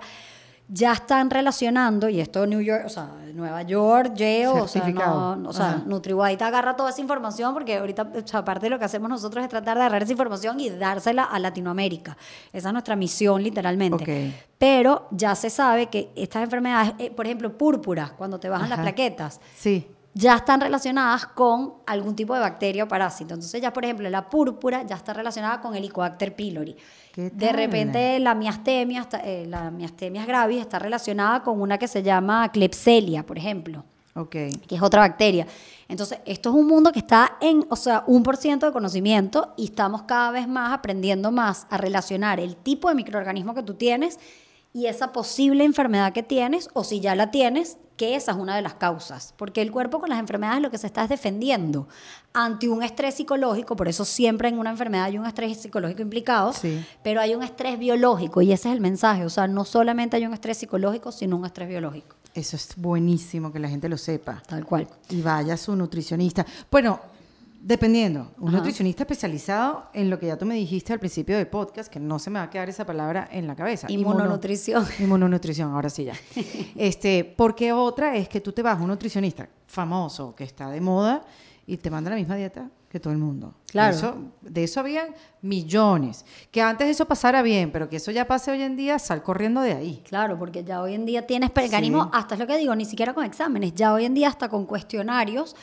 [0.73, 5.49] ya están relacionando, y esto New York, o sea, Nueva York, Yale, o sea, no,
[5.49, 5.83] o sea Ajá.
[5.85, 9.43] NutriWhite agarra toda esa información, porque ahorita, o sea, aparte de lo que hacemos nosotros
[9.43, 12.15] es tratar de agarrar esa información y dársela a Latinoamérica.
[12.53, 14.33] Esa es nuestra misión, literalmente.
[14.57, 18.79] Pero ya se sabe que estas enfermedades, eh, por ejemplo, púrpura, cuando te bajan las
[18.79, 19.87] plaquetas, Sí.
[20.13, 23.33] Ya están relacionadas con algún tipo de bacteria o parásito.
[23.33, 26.75] Entonces ya, por ejemplo, la púrpura ya está relacionada con el Helicobacter pylori.
[27.13, 32.03] ¿Qué De repente la miastemia, eh, la miastemia gravis está relacionada con una que se
[32.03, 33.83] llama Klebsiella, por ejemplo
[34.15, 34.31] Ok.
[34.31, 35.47] que es otra bacteria.
[35.87, 39.53] Entonces, esto es un mundo que está en, o sea, un por ciento de conocimiento
[39.57, 43.73] y estamos cada vez más aprendiendo más a relacionar el tipo de microorganismo que tú
[43.73, 44.19] tienes
[44.73, 48.55] y esa posible enfermedad que tienes, o si ya la tienes, que esa es una
[48.55, 49.31] de las causas.
[49.37, 51.87] Porque el cuerpo con las enfermedades lo que se está es defendiendo
[52.33, 56.51] ante un estrés psicológico, por eso siempre en una enfermedad hay un estrés psicológico implicado,
[56.51, 56.83] Sí.
[57.03, 59.23] pero hay un estrés biológico y ese es el mensaje.
[59.23, 62.15] O sea, no solamente hay un estrés psicológico, sino un estrés biológico.
[62.33, 64.41] Eso es buenísimo que la gente lo sepa.
[64.47, 64.87] Tal cual.
[65.09, 66.43] Y vaya su nutricionista.
[66.71, 66.99] Bueno,
[67.63, 68.31] Dependiendo.
[68.39, 68.57] Un Ajá.
[68.57, 72.17] nutricionista especializado en lo que ya tú me dijiste al principio del podcast, que no
[72.17, 73.85] se me va a quedar esa palabra en la cabeza.
[73.89, 74.83] Inmunonutrición.
[74.83, 76.13] Inmuno- Inmunonutrición, ahora sí ya.
[76.75, 80.81] este, porque otra es que tú te vas a un nutricionista famoso que está de
[80.81, 81.23] moda
[81.67, 83.53] y te manda la misma dieta que todo el mundo.
[83.67, 83.95] Claro.
[83.95, 85.09] Eso, de eso habían
[85.41, 86.25] millones.
[86.49, 89.61] Que antes eso pasara bien, pero que eso ya pase hoy en día, sal corriendo
[89.61, 90.01] de ahí.
[90.09, 92.09] Claro, porque ya hoy en día tienes Sí.
[92.11, 94.65] hasta es lo que digo, ni siquiera con exámenes, ya hoy en día hasta con
[94.65, 95.55] cuestionarios.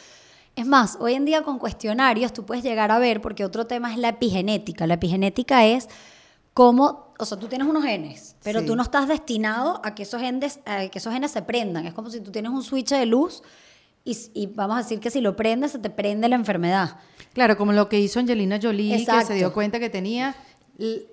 [0.58, 3.92] Es más, hoy en día con cuestionarios tú puedes llegar a ver, porque otro tema
[3.92, 4.88] es la epigenética.
[4.88, 5.88] La epigenética es
[6.52, 8.66] cómo, o sea, tú tienes unos genes, pero Sí.
[8.66, 11.86] tú no estás destinado a que esos genes, a que esos genes se prendan.
[11.86, 13.44] Es como si tú tienes un switch de luz
[14.04, 16.96] y, y vamos a decir que si lo prendes se te prende la enfermedad.
[17.34, 20.34] Claro, como lo que hizo Angelina Jolie, que se dio cuenta que tenía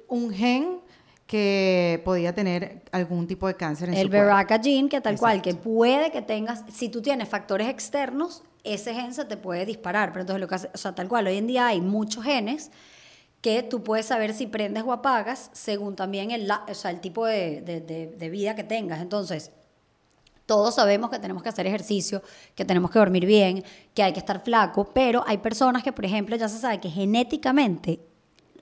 [0.07, 0.79] un gen
[1.27, 4.35] que podía tener algún tipo de cáncer en El su cuerpo.
[4.35, 8.93] BRCA gene, que tal cual, que puede que tengas, si tú tienes factores externos, ese
[8.93, 10.11] gen se te puede disparar.
[10.11, 12.71] Pero entonces lo que hace, o sea, tal cual, hoy en día hay muchos genes
[13.41, 17.25] que tú puedes saber si prendes o apagas según también el, o sea, el tipo
[17.25, 19.01] de, de- de- de vida que tengas.
[19.01, 19.51] Entonces,
[20.45, 22.21] todos sabemos que tenemos que hacer ejercicio,
[22.55, 23.63] que tenemos que dormir bien,
[23.95, 26.89] que hay que estar flaco, pero hay personas que, por ejemplo, ya se sabe que
[26.89, 27.99] genéticamente,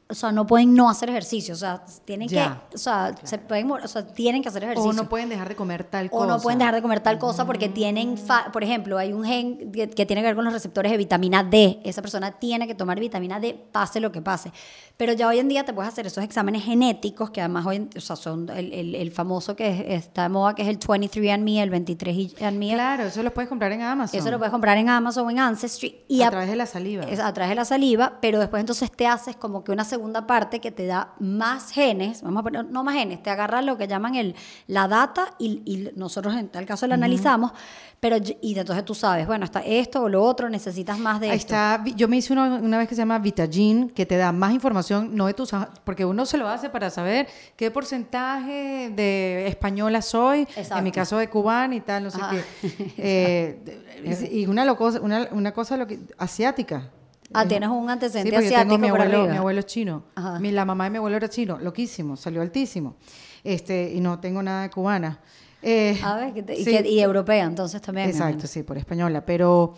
[0.10, 3.38] o sea, no pueden no hacer ejercicio, o sea, tienen Ya, que, o sea, se
[3.40, 4.90] pueden, o sea, tienen que hacer ejercicio.
[4.90, 6.28] O no pueden dejar de comer tal O cosa.
[6.28, 9.72] no pueden dejar de comer tal cosa porque tienen, fa- por ejemplo, hay un gen
[9.72, 11.80] que, que tiene que ver con los receptores de vitamina D.
[11.84, 14.52] Esa persona tiene que tomar vitamina D, pase lo que pase.
[14.98, 17.90] Pero ya hoy en día te puedes hacer esos exámenes genéticos que además hoy, en-
[17.98, 20.78] o sea, son el, el- el famoso que es- está de moda, que es el
[20.80, 22.74] 23andMe, el 23andMe.
[22.74, 24.20] Claro, eso lo puedes comprar en Amazon.
[24.20, 26.04] Eso lo puedes comprar en Amazon o en Ancestry.
[26.08, 27.04] Y a a- través de la saliva.
[27.06, 30.26] es a través de la saliva, pero después entonces te haces como que una segunda
[30.26, 33.78] parte que te da más genes, vamos a poner, no más genes, te agarra lo
[33.78, 34.34] que llaman el,
[34.68, 37.52] la data y, y nosotros en tal caso la analizamos,
[38.00, 41.38] pero y- entonces tú sabes, bueno, está esto o lo otro, necesitas más de Ahí
[41.38, 41.54] esto.
[41.54, 44.52] está, yo me hice uno una vez que se llama Vitagin, que te da más
[44.54, 45.52] información, no de tus,
[45.86, 50.92] porque uno se lo hace para saber qué porcentaje de española soy, en mi Exacto.
[50.92, 52.32] caso de cubana y tal, no sé Ajá.
[52.32, 52.94] qué.
[52.98, 56.90] Eh, y una, loco- una, una cosa lo que, asiática.
[57.34, 60.04] Ah, tienes un Sí, antecedente porque yo tengo asiático mi abuelo, mi abuelo es chino.
[60.16, 60.40] Ajá.
[60.40, 62.96] Mi- la mamá de mi abuelo era chino, loquísimo, salió altísimo.
[63.44, 65.20] Este, y no tengo nada de cubana.
[65.62, 66.72] Eh, A ver, que te- y, sí.
[66.72, 68.10] que- y europea, entonces también.
[68.10, 69.26] Exacto, sí, por española.
[69.26, 69.74] Pero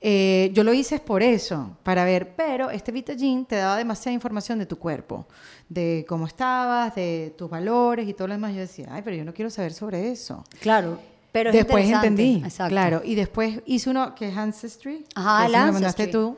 [0.00, 2.34] eh, yo lo hice es por eso, para ver.
[2.36, 5.26] Pero este Vitagin te daba demasiada información de tu cuerpo,
[5.68, 8.52] de cómo estabas, de tus valores y todo lo demás.
[8.54, 10.44] Yo decía, ay, pero yo no quiero saber sobre eso.
[10.60, 10.98] Claro,
[11.32, 12.70] pero es después entendí, Exacto.
[12.70, 13.02] claro.
[13.04, 15.04] Y después hice uno que es Ancestry.
[15.14, 16.36] Ajá, que el me mandaste tú.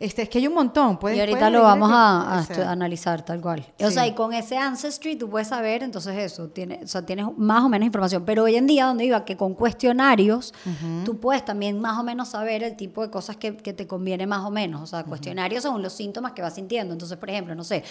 [0.00, 0.98] Este, es que hay un montón.
[0.98, 3.66] Puedes, y ahorita puedes lo vamos a, a o estu- analizar tal cual.
[3.80, 3.92] O Sí.
[3.92, 7.62] sea, y con ese Ancestry tú puedes saber, entonces eso, tiene, o sea, tienes más
[7.62, 8.24] o menos información.
[8.24, 10.54] Pero hoy en día, donde iba, que con cuestionarios,
[11.04, 14.26] tú puedes también más o menos saber el tipo de cosas que, que te conviene
[14.26, 14.80] más o menos.
[14.80, 16.94] O sea, cuestionarios según los síntomas que vas sintiendo.
[16.94, 17.84] Entonces, por ejemplo, no sé,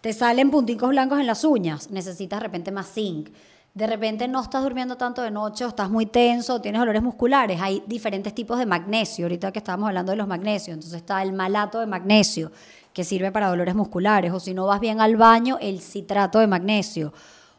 [0.00, 3.30] te salen punticos blancos en las uñas, necesitas de repente más zinc.
[3.76, 7.60] De repente no estás durmiendo tanto de noche o estás muy tenso tienes dolores musculares.
[7.60, 9.26] Hay diferentes tipos de magnesio.
[9.26, 10.76] Ahorita que estábamos hablando de los magnesios.
[10.76, 12.50] Entonces está el malato de magnesio,
[12.94, 14.32] que sirve para dolores musculares.
[14.32, 17.12] O si no vas bien al baño, el citrato de magnesio.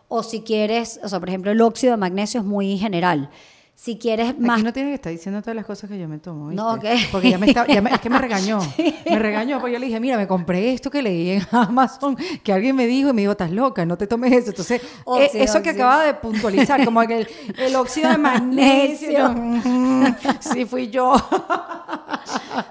[0.07, 3.29] O si quieres, o sea, por ejemplo, el óxido de magnesio es muy general.
[3.79, 6.17] Si quieres más Aquí no tiene que estar diciendo todas las cosas que yo me
[6.17, 6.51] tomo.
[6.51, 6.95] No, ¿viste?
[6.95, 6.99] ok.
[7.11, 8.59] Porque ya me está, ya me- es que me regañó.
[9.07, 12.51] Me regañó porque yo le dije, mira, me compré esto que leí en Amazon, que
[12.51, 14.49] alguien me dijo y me dijo, estás loca, no te tomes eso.
[14.49, 17.27] Entonces, eh, Óxido, eso que acaba de puntualizar, como que el,
[17.59, 19.29] el óxido de magnesio.
[19.29, 20.05] "Mm,
[20.39, 21.13] sí, fui yo.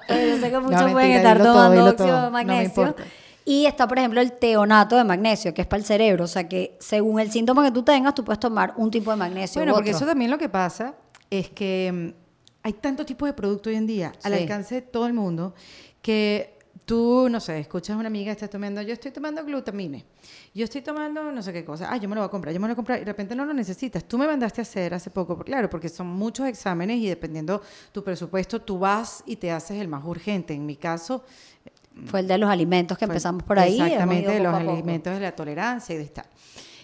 [0.08, 2.96] Pero yo sé que muchos mentira, pueden estar todo, tomando óxido de no me magnesio.
[3.48, 6.24] Y está, por ejemplo, el teonato de magnesio, que es para el cerebro.
[6.24, 9.16] O sea, que según el síntoma que tú tengas, tú puedes tomar un tipo de
[9.16, 9.60] magnesio.
[9.60, 10.94] Bueno, u porque eso también lo que pasa
[11.30, 14.40] es que mm, hay tanto tipo de producto hoy en día al Sí.
[14.42, 15.54] alcance de todo el mundo
[16.02, 20.04] que tú, no sé, escuchas a una amiga, estás tomando, yo estoy tomando glutamine,
[20.54, 22.60] yo estoy tomando no sé qué cosa, ah, yo me lo voy a comprar, yo
[22.60, 24.04] me lo voy a comprar y de repente no lo necesitas.
[24.04, 27.60] Tú me mandaste a hacer hace poco, claro, porque son muchos exámenes y dependiendo
[27.92, 30.54] tu presupuesto, tú vas y te haces el más urgente.
[30.54, 31.24] En mi caso,
[32.04, 33.80] Fue el de los alimentos que empezamos por ahí.
[33.80, 36.26] Exactamente, de los alimentos de la tolerancia y de estar.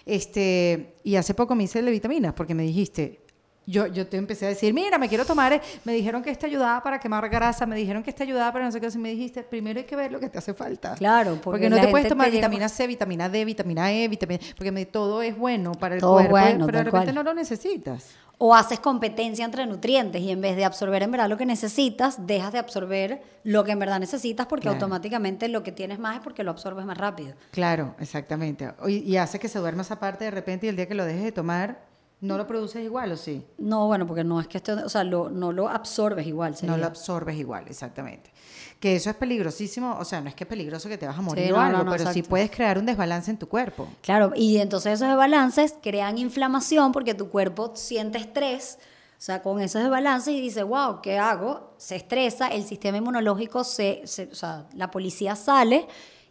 [0.05, 3.19] Este, y hace poco me hice el de vitaminas porque me dijiste,
[3.65, 6.83] yo, yo te empecé a decir, mira, me quiero tomar, me dijeron que este ayudaba
[6.83, 9.41] para quemar grasa, me dijeron que este ayudaba para no sé qué, y me dijiste,
[9.43, 10.95] primero hay que ver lo que te hace falta.
[10.95, 14.07] Claro, porque porque, no te puedes tomar te llega- vitamina C, vitamina D, vitamina E,
[14.09, 17.15] vitamina, porque me- todo es bueno para el Todo cuerpo, bueno, pero de repente cual.
[17.15, 18.07] no lo necesitas.
[18.45, 22.27] O haces competencia entre nutrientes y en vez de absorber en verdad lo que necesitas,
[22.27, 24.75] dejas de absorber lo que en verdad necesitas porque Claro.
[24.75, 27.35] automáticamente lo que tienes más es porque lo absorbes más rápido.
[27.51, 28.69] Claro, exactamente.
[28.85, 31.05] Y, y hace que se duerma esa parte de repente y el día que lo
[31.05, 31.85] dejes de tomar,
[32.27, 33.43] ¿No lo produces igual o sí?
[33.57, 36.51] No, bueno, porque no es que esté, o sea, lo- no lo absorbes igual.
[36.53, 36.77] No sería.
[36.77, 38.31] lo absorbes igual, exactamente.
[38.79, 41.21] Que eso es peligrosísimo, o sea, no es que es peligroso que te vas a
[41.21, 42.29] morir Sí, o no, algo, no, no, pero sí exacto.
[42.29, 43.87] puedes crear un desbalance en tu cuerpo.
[44.01, 48.77] Claro, y entonces esos desbalances crean inflamación porque tu cuerpo siente estrés,
[49.17, 51.73] o sea, con esos desbalances y dice, wow, ¿qué hago?
[51.77, 55.87] Se estresa, el sistema inmunológico, se, se- o sea, la policía sale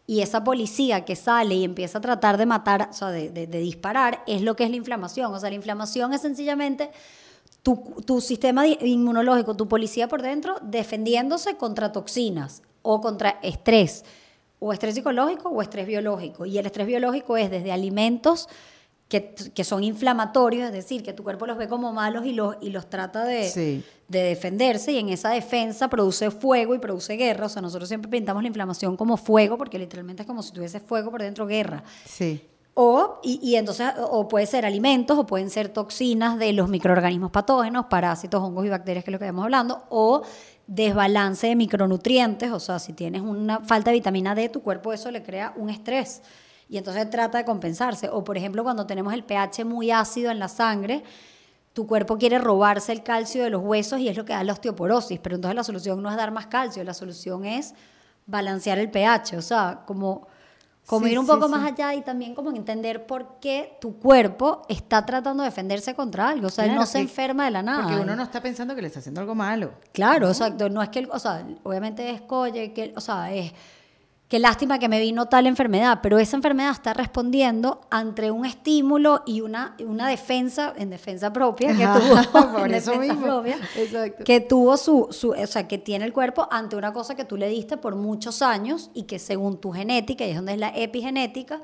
[0.06, 4.22] y esa policía que sale y empieza a tratar de matar, o sea, de, disparar,
[4.26, 5.32] es lo que es la inflamación.
[5.32, 6.90] O sea, la inflamación es sencillamente
[7.62, 14.04] tu, tu sistema inmunológico, tu policía por dentro, defendiéndose contra toxinas o contra estrés,
[14.58, 16.46] o estrés psicológico o estrés biológico.
[16.46, 18.48] Y el estrés biológico es desde alimentos
[19.12, 22.56] que, que son inflamatorios, es decir, que tu cuerpo los ve como malos y los,
[22.62, 23.84] y los trata de, Sí.
[24.08, 27.44] de defenderse, y en esa defensa produce fuego y produce guerra.
[27.44, 30.80] O sea, nosotros siempre pintamos la inflamación como fuego, porque literalmente es como si tuviese
[30.80, 31.84] fuego por dentro, guerra.
[32.06, 32.48] Sí.
[32.72, 37.30] O, y, y entonces, o puede ser alimentos, o pueden ser toxinas de los microorganismos
[37.30, 40.22] patógenos, parásitos, hongos y bacterias, que es lo que estamos hablando, o
[40.66, 45.10] desbalance de micronutrientes, o sea, si tienes una falta de vitamina D, tu cuerpo eso
[45.10, 46.22] le crea un estrés.
[46.72, 48.08] Y entonces trata de compensarse.
[48.08, 51.02] O, por ejemplo, cuando tenemos el pH muy ácido en la sangre,
[51.74, 54.54] tu cuerpo quiere robarse el calcio de los huesos y es lo que da la
[54.54, 55.18] osteoporosis.
[55.22, 57.74] Pero entonces la solución no es dar más calcio, la solución es
[58.24, 59.36] balancear el pH.
[59.36, 60.26] O sea, como,
[60.86, 61.50] como Sí, ir un poco sí.
[61.50, 66.30] más allá y también como entender por qué tu cuerpo está tratando de defenderse contra
[66.30, 66.46] algo.
[66.46, 67.82] O sea, él no se enferma de la nada.
[67.82, 69.72] Porque uno no está pensando que le está haciendo algo malo.
[69.92, 70.70] Claro, exacto.
[70.70, 73.52] No es que, el- o sea, obviamente es colle, que, o sea, es
[74.32, 79.22] qué lástima que me vino tal enfermedad, pero esa enfermedad está respondiendo ante un estímulo
[79.26, 82.00] y una, una defensa, en defensa propia, que Ajá,
[82.32, 83.20] tuvo, por eso mismo.
[83.20, 84.24] propia, Exacto.
[84.24, 87.36] que tuvo su, su, o sea, que tiene el cuerpo ante una cosa que tú
[87.36, 90.72] le diste por muchos años y que según tu genética, y es donde es la
[90.74, 91.60] epigenética,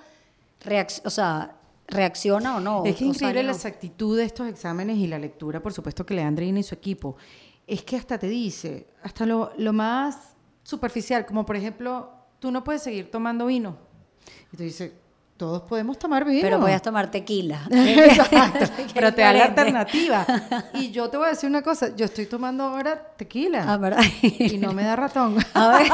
[1.05, 2.85] o sea, reacciona o no.
[2.85, 6.21] Es que increíble la exactitud de estos exámenes y la lectura, por supuesto, que le
[6.21, 7.17] dan Andreina y su equipo.
[7.67, 12.65] Es que hasta te dice, hasta lo, lo más superficial, como por ejemplo, tú no
[12.65, 13.77] puedes seguir tomando vino.
[14.53, 14.93] Y tú dices,
[15.37, 16.41] todos podemos tomar vino.
[16.43, 17.61] Pero a tomar tequila.
[17.71, 20.27] Exacto, pero te da la alternativa.
[20.75, 23.65] Y yo te voy a decir una cosa, yo estoy tomando ahora tequila.
[23.73, 24.03] Ah, ¿verdad?
[24.23, 25.37] y no me da ratón.
[25.55, 25.91] A ver.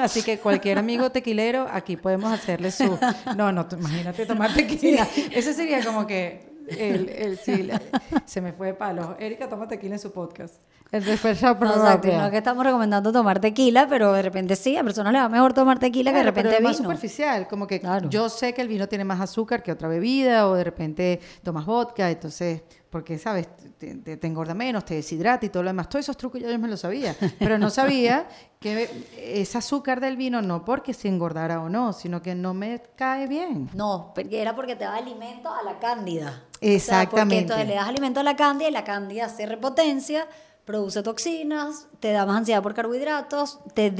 [0.00, 2.98] Así que cualquier amigo tequilero, aquí podemos hacerle su.
[3.36, 5.06] No, no, imagínate tomar tequila.
[5.30, 6.52] Ese sería como que.
[6.66, 7.80] El, el, sí, la-
[8.24, 9.16] se me fue de palo.
[9.20, 10.54] Erika toma tequila en su podcast.
[10.94, 12.18] El defensa No, exacto, propia.
[12.18, 15.28] no es que estamos recomendando tomar tequila, pero de repente sí, a personas les va
[15.28, 16.88] mejor tomar tequila que de Claro, pero repente es más vino.
[16.90, 18.08] superficial, como que Claro.
[18.08, 21.66] yo sé que el vino tiene más azúcar que otra bebida, o de repente tomas
[21.66, 25.88] vodka, entonces, porque sabes, te, te- te engorda menos, te deshidrata y todo lo demás.
[25.88, 28.28] Todos esos trucos ya yo me lo sabía, pero no sabía
[28.60, 32.80] que ese azúcar del vino no porque se engordara o no, sino que no me
[32.94, 33.68] cae bien.
[33.74, 36.44] No, porque era porque te da alimento a la cándida.
[36.54, 37.20] O sea, Exactamente.
[37.20, 40.26] porque entonces le das alimento a la cándida y la cándida se repotencia,
[40.64, 43.90] produce toxinas, te da más ansiedad por carbohidratos, te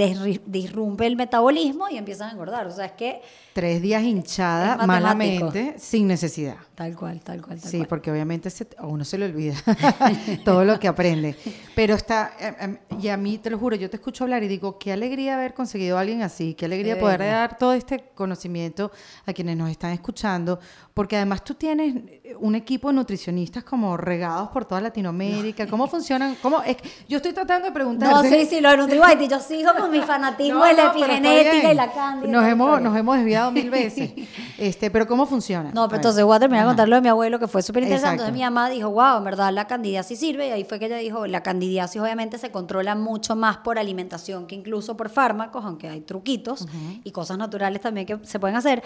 [0.46, 2.66] disrumpe el metabolismo y empiezas a engordar.
[2.66, 3.20] O sea, es que
[3.52, 6.56] Tres días hinchada malamente, sin necesidad.
[6.74, 7.88] tal cual, tal cual, tal Sí, cual.
[7.88, 9.54] porque obviamente se- a uno se le olvida
[10.44, 11.36] todo lo que aprende.
[11.74, 14.48] Pero está, eh, eh, y a mí te lo juro, yo te escucho hablar y
[14.48, 18.04] digo, qué alegría haber conseguido a alguien así, qué alegría De poder dar todo este
[18.14, 18.90] conocimiento
[19.26, 20.58] a quienes nos están escuchando,
[20.92, 21.94] porque además tú tienes
[22.40, 25.66] un equipo de nutricionistas como regados por toda Latinoamérica.
[25.68, 26.36] ¿Cómo funcionan?
[26.42, 26.53] ¿Cómo?
[26.62, 28.10] Es que yo estoy tratando de preguntar.
[28.10, 30.90] No, sí, sí, lo de NutriWhite, yo sigo con mi fanatismo No, de la no,
[30.90, 32.30] epigenética y la cándida.
[32.30, 34.12] Nos hemos, nos hemos desviado mil veces.
[34.58, 35.70] Este, pero ¿cómo funciona?
[35.72, 37.82] No, pero entonces voy a terminar de contar lo de mi abuelo, que fue súper
[37.82, 38.14] interesante.
[38.14, 40.48] Entonces mi mamá dijo, wow, en verdad la candidiasis sirve.
[40.48, 44.46] Y ahí fue que ella dijo, la candidiasis obviamente se controla mucho más por alimentación
[44.46, 46.66] que incluso por fármacos, aunque hay truquitos
[47.02, 48.82] y cosas naturales también que se pueden hacer.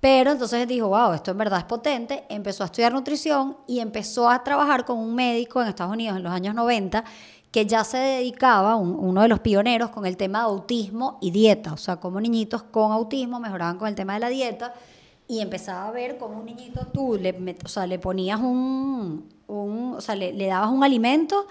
[0.00, 2.24] Pero entonces dijo, wow, esto en verdad es potente.
[2.28, 6.22] Empezó a estudiar nutrición y empezó a trabajar con un médico en Estados Unidos en
[6.22, 7.04] los años 90
[7.50, 11.30] que ya se dedicaba, un- uno de los pioneros, con el tema de autismo y
[11.30, 11.72] dieta.
[11.72, 14.74] O sea, cómo niñitos con autismo mejoraban con el tema de la dieta
[15.26, 19.94] y empezaba a ver cómo un niñito tú le, o sea, le ponías un, un-
[19.96, 21.46] o sea, le, le dabas un alimento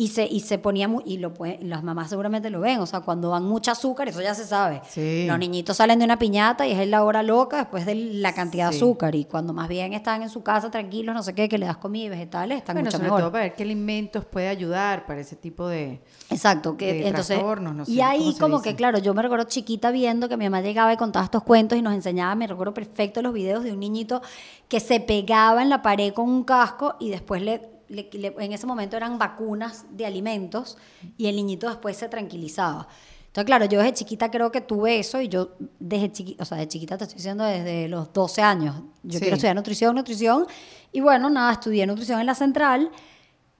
[0.00, 2.86] y se, y se ponía, mu- y lo puede- las mamás seguramente lo ven, o
[2.86, 4.80] sea, cuando dan mucho azúcar, eso ya se sabe.
[4.88, 5.24] Sí.
[5.26, 8.70] Los niñitos salen de una piñata y es la hora loca después de la cantidad
[8.70, 11.58] de azúcar, y cuando más bien están en su casa tranquilos, no sé qué, que
[11.58, 13.20] le das comida y vegetales, están Bueno, mucho sobre mejor.
[13.22, 16.00] todo para ver qué alimentos puede ayudar para ese tipo de...
[16.30, 18.70] Exacto, que de entonces trastornos, no sé, y ahí ¿cómo se como dice?
[18.70, 21.76] que claro, yo me recuerdo chiquita viendo que mi mamá llegaba y contaba estos cuentos
[21.76, 24.22] y nos enseñaba, me recuerdo perfecto los videos de un niñito
[24.68, 28.52] que se pegaba en la pared con un casco y después le, le- le- en
[28.52, 30.76] ese momento eran vacunas de alimentos
[31.16, 32.88] y el niñito después se tranquilizaba.
[33.26, 36.58] Entonces, claro, yo desde chiquita creo que tuve eso y yo desde chiquita, o sea,
[36.58, 38.76] de chiquita te estoy diciendo desde los 12 años.
[39.02, 39.20] Yo Sí.
[39.20, 40.46] quiero estudiar nutrición, nutrición.
[40.92, 42.90] Y bueno, nada, estudié nutrición en la central.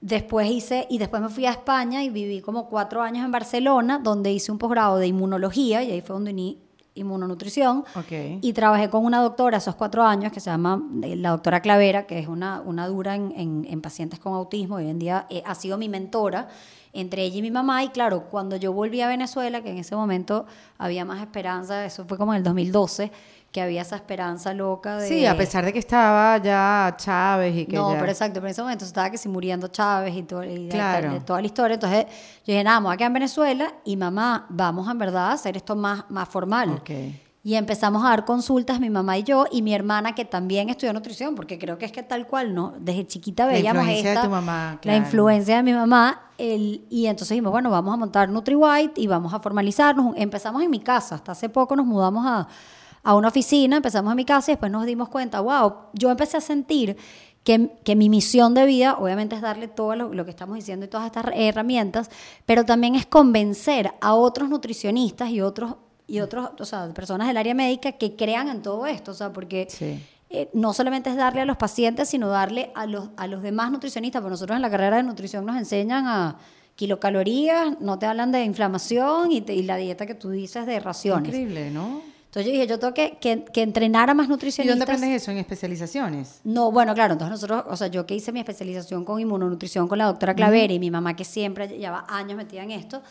[0.01, 3.99] Después hice, y después me fui a España y viví como cuatro años en Barcelona,
[4.01, 6.33] donde hice un posgrado de inmunología y ahí fue donde
[6.99, 7.85] inmunonutrición.
[7.95, 8.39] Ok.
[8.41, 12.05] Y trabajé con una doctora esos cuatro años que se llama eh, la doctora Clavera,
[12.07, 14.75] que es una, una dura en, en- en pacientes con autismo.
[14.75, 16.47] Hoy en día eh, ha sido mi mentora
[16.91, 17.83] entre ella y mi mamá.
[17.83, 20.45] Y claro, cuando yo volví a Venezuela, que en ese momento
[20.77, 23.11] había más esperanza, eso fue como en el 2012,
[23.51, 25.07] que había esa esperanza loca de...
[25.07, 28.47] Sí, a pesar de que estaba ya Chávez y que No, ya- pero exacto, pero
[28.47, 31.13] en ese momento estaba que si muriendo Chávez y, todo, y Claro.
[31.13, 31.73] de toda la historia.
[31.75, 35.31] Entonces yo dije, nada, voy a quedar en Venezuela y mamá, vamos en verdad a
[35.33, 36.69] hacer esto más, más formal.
[36.81, 36.89] Ok.
[37.41, 40.91] Y empezamos a dar consultas, mi mamá y yo, y mi hermana que también estudió
[40.93, 42.73] nutrición, porque creo que es que tal cual, ¿no?
[42.79, 44.97] Desde chiquita La veíamos influencia de tu mamá, la claro.
[44.99, 49.33] influencia de mi mamá, el, y entonces dijimos, bueno, vamos a montar NutriWhite y vamos
[49.33, 50.13] a formalizarnos.
[50.17, 52.45] Empezamos en mi casa, hasta hace poco nos mudamos a,
[53.03, 56.37] a una oficina, empezamos en mi casa y después nos dimos cuenta, wow, yo empecé
[56.37, 56.97] a sentir
[57.43, 60.85] que, que mi misión de vida, obviamente, es darle todo lo, lo que estamos diciendo
[60.85, 62.09] y todas estas herramientas,
[62.45, 65.75] pero también es convencer a otros nutricionistas y otros,
[66.05, 69.31] y otros, o sea, personas del área médica que crean en todo esto, o sea,
[69.31, 70.03] porque Sí.
[70.29, 73.71] eh, no solamente es darle a los pacientes, sino darle a los, a los demás
[73.71, 76.37] nutricionistas, porque nosotros en la carrera de nutrición nos enseñan a
[76.75, 80.79] kilocalorías, no te hablan de inflamación y, te- y la dieta que tú dices de
[80.79, 81.27] raciones.
[81.29, 82.01] Increíble, ¿no?
[82.29, 84.77] Entonces yo dije, yo tengo que, que, que entrenar a más ¿Y nutricionistas.
[84.77, 85.31] dónde aprendes eso?
[85.31, 86.41] ¿En especializaciones?
[86.43, 89.97] No, bueno, claro, entonces nosotros, o sea, yo que hice mi especialización con inmunonutrición con
[89.97, 93.01] la doctora Clavera y mi mamá que siempre lleva años metida en esto.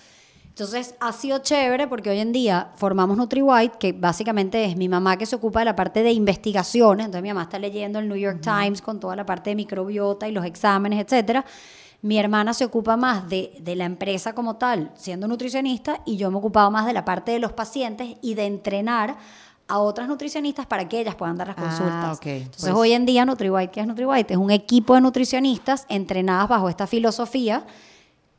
[0.50, 5.16] Entonces ha sido chévere porque hoy en día formamos NutriWhite, que básicamente es mi mamá
[5.16, 7.06] que se ocupa de la parte de investigaciones.
[7.06, 10.28] Entonces mi mamá está leyendo el New York Times con toda la parte de microbiota
[10.28, 11.44] y los exámenes, etcétera.
[12.00, 16.30] Mi hermana se ocupa más de, de la empresa como tal, siendo nutricionista, y yo
[16.30, 19.16] me ocupaba más de la parte de los pacientes y de entrenar
[19.66, 22.20] a otras nutricionistas para que ellas puedan dar las Ah, consultas.
[22.24, 24.32] Entonces Pues- hoy en día NutriWhite, ¿qué es NutriWhite?
[24.34, 27.66] Es un equipo de nutricionistas entrenadas bajo esta filosofía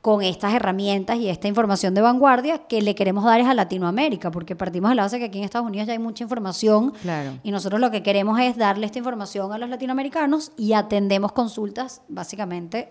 [0.02, 4.32] con estas herramientas y esta información de vanguardia que le queremos dar es a Latinoamérica,
[4.32, 7.34] porque partimos de la base que aquí en Estados Unidos ya hay mucha información Claro.
[7.44, 12.02] y nosotros lo que queremos es darle esta información a los latinoamericanos y atendemos consultas
[12.08, 12.88] básicamente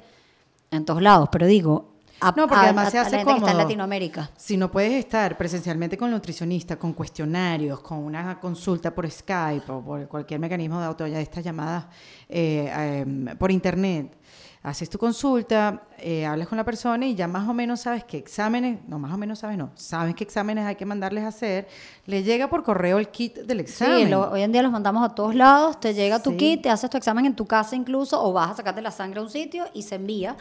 [0.70, 3.32] en todos lados, pero digo, a, No, porque además a- se a hace la gente
[3.32, 3.62] que está en cómodo.
[3.64, 4.30] Latinoamérica.
[4.36, 9.70] Si no puedes estar presencialmente con el nutricionista, con cuestionarios, con una consulta por Skype
[9.70, 11.86] o por cualquier mecanismo de auto, ya estas llamadas
[12.28, 14.17] eh, eh, por internet,
[14.62, 18.18] haces tu consulta, eh, hablas con la persona y ya más o menos sabes qué
[18.18, 21.68] exámenes, no más o menos sabes, no, sabes qué exámenes hay que mandarles a hacer,
[22.06, 24.04] le llega por correo el kit del examen.
[24.06, 26.36] Sí, lo- hoy en día los mandamos a todos lados, te llega tu Sí.
[26.36, 29.20] kit, te haces tu examen en tu casa incluso, o vas a sacarte la sangre
[29.20, 30.36] a un sitio y se envía.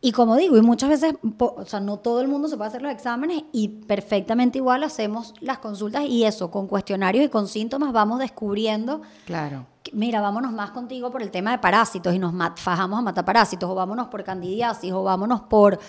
[0.00, 2.82] Y como digo, y muchas veces, o sea, no todo el mundo se puede hacer
[2.82, 7.92] los exámenes y perfectamente igual hacemos las consultas y eso, con cuestionarios y con síntomas
[7.92, 9.66] vamos descubriendo Claro.
[9.82, 13.24] que, mira, vámonos más contigo por el tema de parásitos y nos fajamos a matar
[13.24, 15.80] parásitos, o vámonos por candidiasis, o vámonos por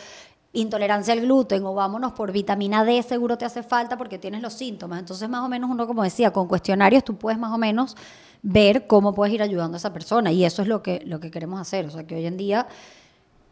[0.53, 4.53] intolerancia al gluten, o vámonos por vitamina D, seguro te hace falta porque tienes los
[4.53, 4.97] síntomas.
[4.97, 7.95] Entonces, más o menos, uno, como decía, con cuestionarios tú puedes más o menos
[8.41, 10.31] ver cómo puedes ir ayudando a esa persona.
[10.31, 11.85] Y eso es lo que, lo que queremos hacer.
[11.85, 12.67] O sea, que hoy en día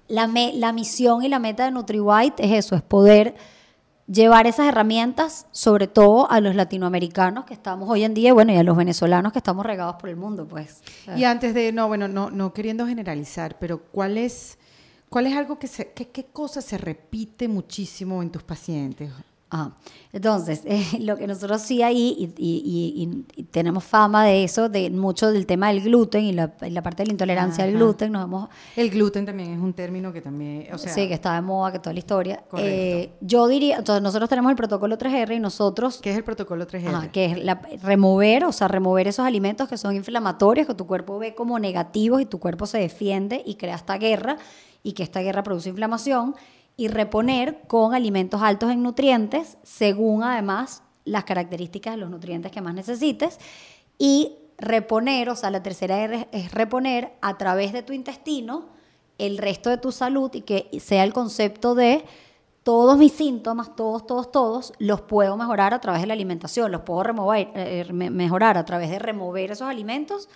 [0.08, 3.36] la, me- la misión y la meta de NutriWhite es eso, es poder
[4.10, 8.56] llevar esas herramientas, sobre todo a los latinoamericanos que estamos hoy en día, bueno, y
[8.56, 10.82] a los venezolanos que estamos regados por el mundo, pues.
[11.18, 14.58] Y antes de, no, bueno, no, no queriendo generalizar, pero ¿cuál es,
[15.10, 19.12] cuál es algo que se, qué cosa se repite muchísimo en tus pacientes?
[19.50, 19.72] Ajá.
[20.12, 24.68] Entonces, eh, lo que nosotros sí ahí, y, y- y- y tenemos fama de eso,
[24.68, 28.26] de mucho del tema del gluten y la, parte de la intolerancia al gluten, nos
[28.26, 31.42] hemos El gluten también es un término que también, o sea, sí, que está de
[31.42, 32.44] moda, que toda la historia.
[32.50, 32.60] Correcto.
[32.70, 36.68] Eh, yo diría, entonces nosotros tenemos el protocolo 3R y nosotros ¿qué es el protocolo
[36.68, 36.88] 3R?
[36.90, 40.88] Ajá, que es la- remover, o sea, remover esos alimentos que son inflamatorios, que tu
[40.88, 44.38] cuerpo ve como negativos y tu cuerpo se defiende y crea esta guerra
[44.84, 46.36] y que esta guerra produce inflamación
[46.78, 52.62] y reponer con alimentos altos en nutrientes según además las características de los nutrientes que
[52.62, 53.40] más necesites.
[53.98, 58.68] Y reponer, o sea, la tercera es reponer a través de tu intestino
[59.18, 62.06] el resto de tu salud y que sea el concepto de
[62.62, 66.82] todos mis síntomas, todos, todos, todos, los puedo mejorar a través de la alimentación, los
[66.82, 70.28] puedo remover, eh, me- mejorar a través de remover esos alimentos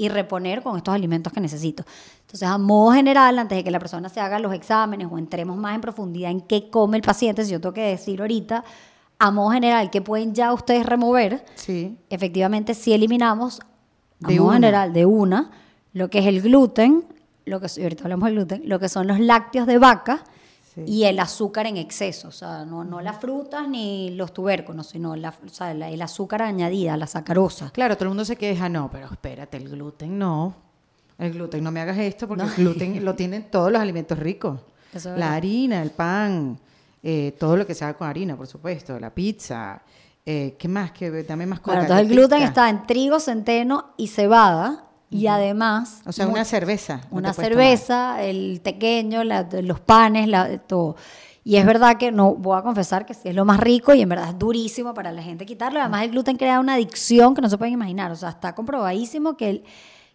[0.00, 1.84] y reponer con estos alimentos que necesito.
[2.22, 5.58] Entonces, a modo general, antes de que la persona se haga los exámenes o entremos
[5.58, 8.64] más en profundidad en qué come el paciente, si yo tengo que decir ahorita,
[9.18, 11.44] a modo general, ¿qué pueden ya ustedes remover?
[11.54, 11.98] Sí.
[12.08, 13.60] efectivamente si eliminamos
[14.24, 14.54] a De modo una.
[14.54, 15.50] general de una
[15.92, 17.04] lo que es el gluten,
[17.44, 20.24] lo que ahorita hablamos del gluten, lo que son los lácteos de vaca
[20.74, 20.82] Sí.
[20.86, 25.16] Y el azúcar en exceso, o sea, no, no las frutas ni los tubérculos, sino
[25.16, 27.70] la, o sea, la, el azúcar añadida, la sacarosa.
[27.70, 30.54] Claro, todo el mundo se queja, no, pero espérate, el gluten no.
[31.18, 34.60] El gluten, no me hagas esto porque el gluten lo tienen todos los alimentos ricos.
[35.16, 36.58] la harina, el pan,
[37.02, 39.82] eh, todo lo que se haga con harina, por supuesto, la pizza.
[40.24, 40.92] Eh, ¿Qué más?
[40.92, 41.82] Que dame más cosas.
[41.82, 44.84] entonces el gluten está en trigo, centeno y cebada.
[45.10, 46.02] Y además...
[46.06, 47.00] O sea, una cerveza.
[47.10, 50.96] Una cerveza, el pequeño, los panes, la, todo.
[51.42, 54.02] Y es verdad que no, voy a confesar que sí es lo más rico y
[54.02, 55.80] en verdad es durísimo para la gente quitarlo.
[55.80, 58.12] Además, el gluten crea una adicción que no se pueden imaginar.
[58.12, 59.64] O sea, está comprobadísimo que el,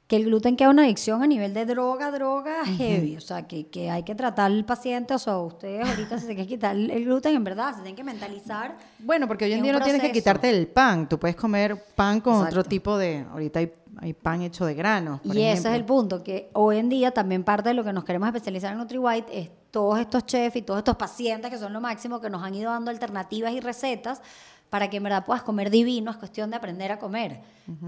[0.07, 3.17] que el gluten queda una adicción a nivel de droga, droga heavy.
[3.17, 5.15] O sea, que, que, hay que tratar al paciente.
[5.15, 8.03] O sea, ustedes ahorita se tienen que quitar el gluten, en verdad, se tienen que
[8.03, 8.77] mentalizar.
[8.99, 11.09] Bueno, porque hoy en día no tienes que quitarte el pan.
[11.09, 13.25] Tú puedes comer pan con otro tipo de.
[13.31, 15.21] Ahorita hay, hay pan hecho de grano.
[15.23, 18.03] y ese es el punto, que hoy en día también parte de lo que nos
[18.03, 21.81] queremos especializar en NutriWhite es todos estos chefs y todos estos pacientes que son lo
[21.81, 24.21] máximo que nos han ido dando alternativas y recetas
[24.69, 27.39] para que en verdad puedas comer divino, es cuestión de aprender a comer,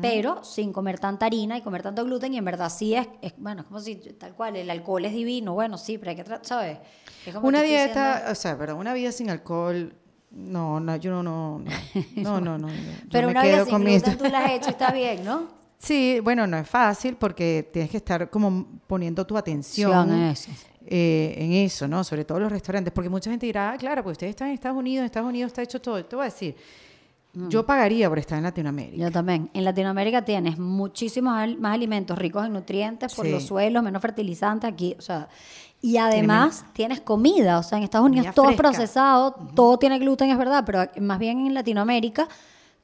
[0.01, 3.61] pero sin comer tanta harina y comer tanto gluten y en verdad sí es, bueno,
[3.61, 6.77] es como si tal cual, el alcohol es divino, bueno, sí, pero hay que, ¿sabes?
[7.41, 9.93] una dieta, o sea, perdón, una vida sin alcohol,
[10.31, 11.59] no, no, yo no, no,
[12.15, 12.67] no, no, no.
[13.11, 15.47] pero una vida sin gluten tú la has hecho y está bien, ¿no?
[15.79, 20.49] Sí, bueno, no es fácil porque tienes que estar como poniendo tu atención en eso.
[20.89, 22.03] Eh, en eso, ¿no?
[22.03, 24.77] Sobre todo los restaurantes, porque mucha gente dirá, ah, claro, pues ustedes están en Estados
[24.77, 26.03] Unidos, en Estados Unidos está hecho todo.
[26.03, 26.55] Te voy a decir,
[27.33, 27.49] mm.
[27.49, 28.97] yo pagaría por estar en Latinoamérica.
[28.97, 29.49] Yo también.
[29.53, 34.95] En Latinoamérica tienes muchísimos más alimentos ricos en nutrientes por los suelos, menos fertilizantes aquí,
[34.97, 35.27] o sea,
[35.81, 40.31] y además tienes comida, o sea, en Estados Unidos todo es procesado, todo tiene gluten,
[40.31, 42.27] es verdad, pero más bien en Latinoamérica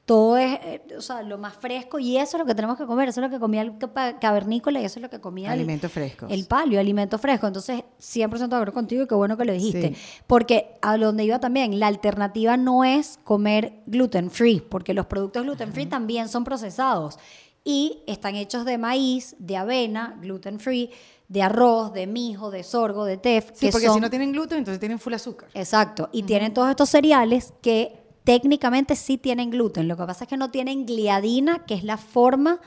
[0.04, 2.84] todo es, eh, o sea, lo más fresco y eso es lo que tenemos que
[2.84, 3.78] comer, eso es lo que comía el
[4.20, 6.30] cavernícola y eso es lo que comía alimentos frescos.
[6.30, 7.46] El palio, alimento fresco.
[7.46, 9.94] Entonces, 100% de acuerdo contigo y qué bueno que lo dijiste.
[10.26, 15.42] Porque a donde iba también, la alternativa no es comer gluten free, porque los productos
[15.42, 17.18] gluten free también son procesados
[17.64, 20.90] y están hechos de maíz, de avena, gluten free,
[21.28, 23.52] de arroz, de mijo, de sorgo, de tef.
[23.54, 25.48] Sí, porque si no tienen gluten, entonces tienen full azúcar.
[25.54, 26.10] Exacto.
[26.12, 29.86] Y tienen todos estos cereales que técnicamente sí tienen gluten.
[29.86, 32.60] Lo que pasa es que no tienen gliadina, que es la forma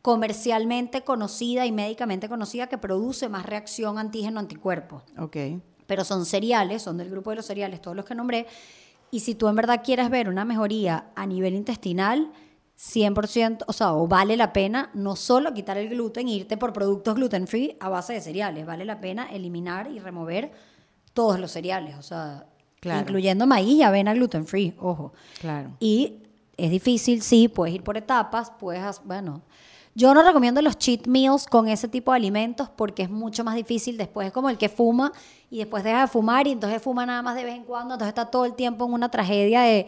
[0.00, 5.02] comercialmente conocida y médicamente conocida que produce más reacción antígeno-anticuerpo.
[5.18, 5.36] Ok.
[5.86, 8.46] Pero son cereales, son del grupo de los cereales, todos los que nombré.
[9.10, 12.32] Y si tú en verdad quieres ver una mejoría a nivel intestinal,
[12.78, 16.72] 100%, o sea, o vale la pena no solo quitar el gluten e irte por
[16.72, 20.52] productos gluten free a base de cereales, vale la pena eliminar y remover
[21.12, 22.46] todos los cereales, o sea,
[22.84, 25.12] incluyendo maíz y avena gluten free, ojo.
[25.40, 25.70] Claro.
[25.80, 26.14] Y
[26.56, 29.42] es difícil, sí, puedes ir por etapas, puedes, bueno,
[29.94, 33.54] yo no recomiendo los cheat meals con ese tipo de alimentos porque es mucho más
[33.54, 35.12] difícil después, es como el que fuma
[35.50, 38.08] y después deja de fumar y entonces fuma nada más de vez en cuando, entonces
[38.10, 39.86] está todo el tiempo en una tragedia de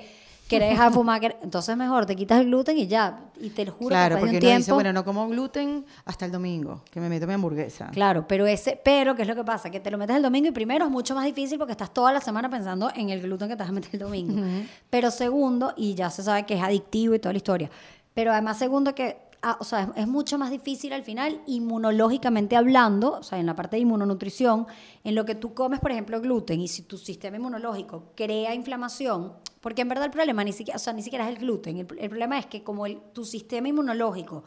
[0.49, 3.73] querés dejar de fumar, entonces mejor te quitas el gluten y ya, y te lo
[3.73, 7.01] juro claro, que porque un tiempo, dice, bueno, no como gluten hasta el domingo, que
[7.01, 7.89] me meto mi hamburguesa.
[7.93, 9.71] Claro, pero ese, pero ¿qué es lo que pasa?
[9.71, 12.13] Que te lo metes el domingo y primero es mucho más difícil porque estás toda
[12.13, 14.43] la semana pensando en el gluten que te vas a meter el domingo.
[14.91, 17.71] Pero segundo, y ya se sabe que es adictivo y toda la historia,
[18.15, 23.13] pero además segundo que Ah, o sea, es, mucho más difícil al final, inmunológicamente hablando,
[23.13, 24.67] o sea, en la parte de inmunonutrición,
[25.05, 29.35] en lo que tú comes, por ejemplo, gluten, y si tu sistema inmunológico crea inflamación,
[29.67, 31.87] porque en verdad el problema ni siquiera, o sea, ni siquiera es el gluten, el,
[31.87, 34.45] problema es que como el, tu sistema inmunológico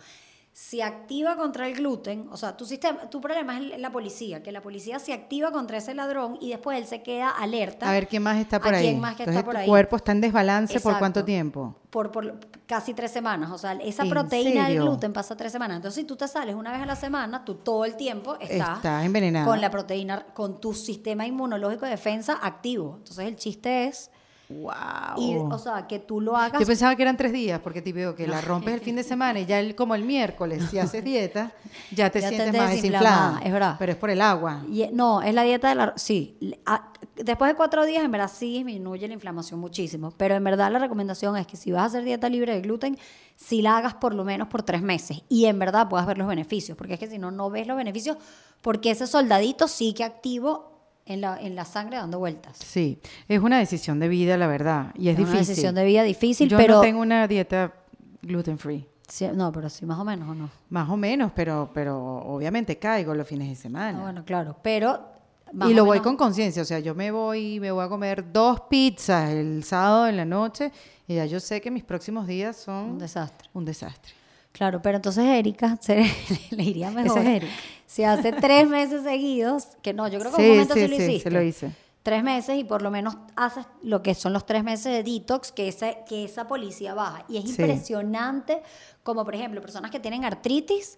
[0.53, 4.53] se activa contra el gluten, o sea, tu, sistema, tu problema es la policía, que
[4.53, 7.89] la policía se activa contra ese ladrón y después él se queda alerta.
[7.89, 8.95] A ver quién más está por ahí.
[8.95, 9.67] Más que está por ahí.
[9.67, 11.76] cuerpo está en desbalance por cuánto tiempo?
[11.89, 13.51] Por, por casi tres semanas.
[13.51, 15.76] O sea, esa proteína del gluten pasa tres semanas.
[15.76, 19.03] Entonces, si tú te sales una vez a la semana, tú todo el tiempo estás
[19.03, 19.47] envenenado.
[19.49, 22.95] con la proteína, con tu sistema inmunológico de defensa activo.
[22.99, 24.11] Entonces, el chiste es
[24.50, 25.52] Wow.
[25.52, 26.60] o sea, que tú lo hagas.
[26.60, 29.04] Yo pensaba que eran tres días, porque te veo que la rompes el fin de
[29.04, 31.52] semana y ya el, como el miércoles, si haces dieta,
[31.91, 33.39] ya te sientes más desinflada.
[33.43, 33.76] Es verdad.
[33.78, 34.64] Pero es por el agua.
[34.68, 35.93] Y, no, es la dieta de la.
[35.97, 36.36] Sí.
[37.16, 40.12] después de cuatro días, en verdad sí disminuye la inflamación muchísimo.
[40.18, 42.97] Pero en verdad la recomendación es que si vas a hacer dieta libre de gluten,
[43.36, 45.22] si la hagas por lo menos por tres meses.
[45.30, 46.76] Y en verdad puedas ver los beneficios.
[46.76, 48.18] Porque es que si no, no ves los beneficios,
[48.62, 50.78] porque ese soldadito sí que activo
[51.10, 52.57] en la, en la sangre dando vueltas.
[52.64, 55.38] Sí, es una decisión de vida, la verdad, y es, difícil.
[55.38, 56.76] Una decisión de vida difícil, Yo pero...
[56.76, 57.74] no tengo una dieta
[58.22, 58.88] gluten free.
[59.34, 60.49] no, pero sí, más o menos, ¿o no?
[60.70, 63.97] Más o menos, pero, pero obviamente caigo los fines de semana.
[63.97, 65.03] Ah, bueno, claro, pero...
[65.68, 68.62] y lo voy con conciencia, o sea, yo me voy me voy a comer dos
[68.70, 70.72] pizzas el sábado en la noche
[71.07, 72.91] y ya yo sé que mis próximos días son...
[72.91, 73.49] Un desastre.
[73.55, 74.18] Un desastre.
[74.60, 76.03] Claro, pero entonces Erika se,
[76.51, 77.24] le iría mejor.
[77.88, 81.20] Si hace tres meses seguidos, que no, yo creo que un momento sí, lo hiciste.
[81.22, 81.72] se lo hice.
[82.03, 85.53] tres meses y por lo menos haces lo que son los tres meses de detox,
[85.53, 87.24] que esa, que esa policía baja.
[87.30, 87.49] Y es Sí.
[87.51, 88.62] impresionante
[89.01, 90.97] como, por ejemplo, personas que tienen artritis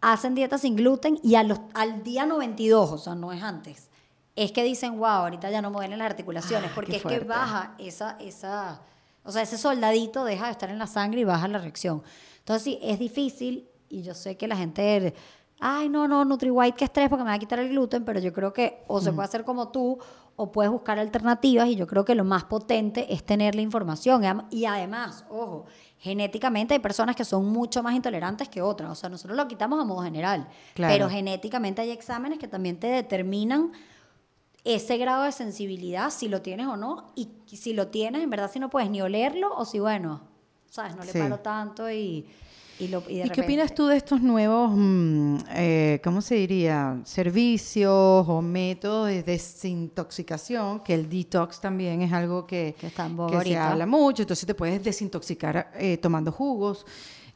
[0.00, 3.88] hacen dieta sin gluten y a los, al día 92, o sea, no es antes,
[4.36, 7.18] es que dicen, wow, ahorita ya no me duelen las articulaciones, Ah, porque es que
[7.18, 8.80] baja esa, esa,
[9.24, 12.02] o sea, ese soldadito deja de estar en la sangre y baja la reacción.
[12.40, 15.14] Entonces, sí, es difícil y yo sé que la gente,
[15.60, 18.32] ay, no, no, NutriWhite, qué estrés porque me va a quitar el gluten, pero yo
[18.32, 19.98] creo que o se puede hacer como tú
[20.36, 24.22] o puedes buscar alternativas y yo creo que lo más potente es tener la información.
[24.50, 25.66] Y además, ojo,
[25.98, 28.90] genéticamente hay personas que son mucho más intolerantes que otras.
[28.90, 30.48] O sea, nosotros lo quitamos a modo general.
[30.72, 30.94] Claro.
[30.94, 33.72] Pero genéticamente hay exámenes que también te determinan
[34.64, 38.50] ese grado de sensibilidad, si lo tienes o no, y si lo tienes, en verdad,
[38.50, 40.22] si no puedes ni olerlo, o si, bueno,
[40.70, 41.18] sabes, no le Sí.
[41.18, 42.26] paro tanto y,
[42.78, 46.36] y, lo, y de ¿Y qué opinas tú de estos nuevos, mm, eh, cómo se
[46.36, 47.92] diría, servicios
[48.26, 50.80] o métodos de desintoxicación?
[50.80, 53.08] Que el detox también es algo que, Que está
[53.42, 54.22] se habla mucho.
[54.22, 56.86] Entonces te puedes desintoxicar eh, tomando jugos,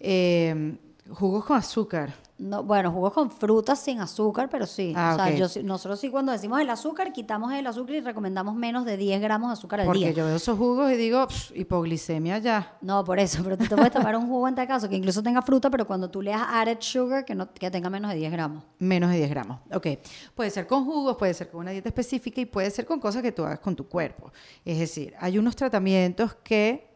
[0.01, 0.77] eh,
[1.11, 2.15] jugos con azúcar.
[2.37, 4.93] No, bueno, jugos con frutas sin azúcar, pero sí.
[4.97, 5.39] Ah, o sea, ok.
[5.39, 8.97] yo sí- nosotros sí cuando decimos el azúcar, quitamos el azúcar y recomendamos menos de
[8.97, 10.11] 10 gramos de azúcar al Porque día.
[10.11, 12.77] yo veo esos jugos y digo, "Pff, hipoglicemia ya.
[12.81, 15.23] No, por eso, pero tú te puedes tomar un jugo en tal caso que incluso
[15.23, 18.33] tenga fruta, pero cuando tú leas added sugar, que, no, que tenga menos de 10
[18.33, 18.65] gramos.
[18.81, 19.61] Menos de 10 gramos.
[19.73, 19.87] Ok.
[20.35, 23.23] Puede ser con jugos, puede ser con una dieta específica y puede ser con cosas
[23.23, 24.33] que tú hagas con tu cuerpo.
[24.65, 26.94] Es decir, hay unos tratamientos que,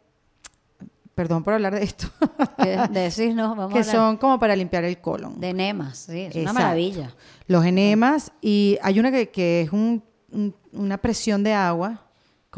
[1.19, 2.07] perdón por hablar de esto,
[2.62, 5.41] Que de decir, no, vamos que a son como para limpiar el colon.
[5.41, 7.12] de enemas, sí, es una maravilla.
[7.49, 12.05] Los enemas y hay una que, que es un- un- una presión de agua.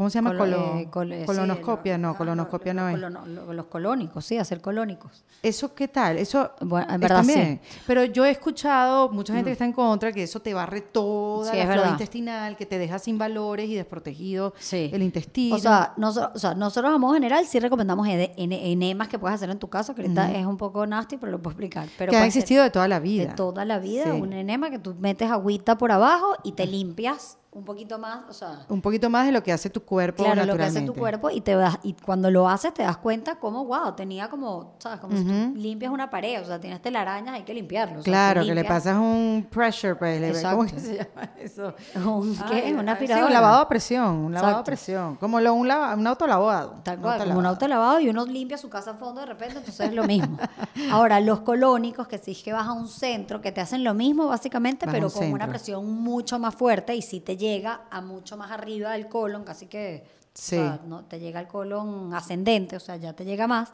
[0.01, 0.35] ¿Cómo se llama?
[0.35, 2.95] Colo- eh, col- eh, sí, colonoscopia, lo- no, ah, colonoscopia lo- no es.
[2.95, 5.23] colono- los colónicos, sí, hacer colónicos.
[5.43, 6.17] ¿Eso qué tal?
[6.17, 7.33] Eso Bueno, en está verdad sí.
[7.35, 7.61] bien.
[7.85, 11.51] Pero yo he escuchado mucha gente que está en contra que eso te barre toda
[11.51, 14.89] Sí, la flora intestinal, que te deja sin valores y desprotegido Sí.
[14.91, 15.55] el intestino.
[15.55, 19.51] O sea, noso- o sea, nosotros a modo general sí recomendamos enemas que puedes hacer
[19.51, 21.87] en tu casa, que ahorita es un poco nasty, pero lo puedo explicar.
[21.99, 23.27] Pero que han existido de toda la vida.
[23.27, 27.37] de toda la vida, un enema que tú metes agüita por abajo y te limpias
[27.53, 30.35] un poquito más, o sea, Un poquito más de lo que hace tu cuerpo claro,
[30.37, 30.79] lo que naturalmente.
[30.79, 33.93] hace tu cuerpo y te das, y cuando lo haces te das cuenta como, wow,
[33.93, 37.53] tenía como, sabes, como si tú limpias una pared, o sea, tienes telarañas, hay que
[37.53, 37.99] limpiarlo.
[37.99, 41.29] o sea, tú Claro, que le pasas un pressure, pues, le- ¿cómo que se llama
[41.39, 41.73] eso?
[41.95, 42.63] Un, ¿qué?
[42.67, 43.25] Ay, Una ay, sí, aspiradora.
[43.27, 45.17] un lavado a presión, un lavado a presión.
[45.17, 46.79] Como lo- un, lava- un autolavado.
[46.85, 47.99] Tal cual, como un autolavado.
[47.99, 50.37] y uno limpia su casa a fondo de repente, entonces es lo mismo.
[50.91, 53.93] Ahora, los colónicos, que si es que vas a un centro, que te hacen lo
[53.93, 57.99] mismo básicamente, Vas pero con una presión mucho más fuerte y si te llega a
[58.01, 60.55] mucho más arriba del colon, casi que o Sí.
[60.55, 63.73] sea, no, te llega al colon ascendente, o sea, ya te llega más.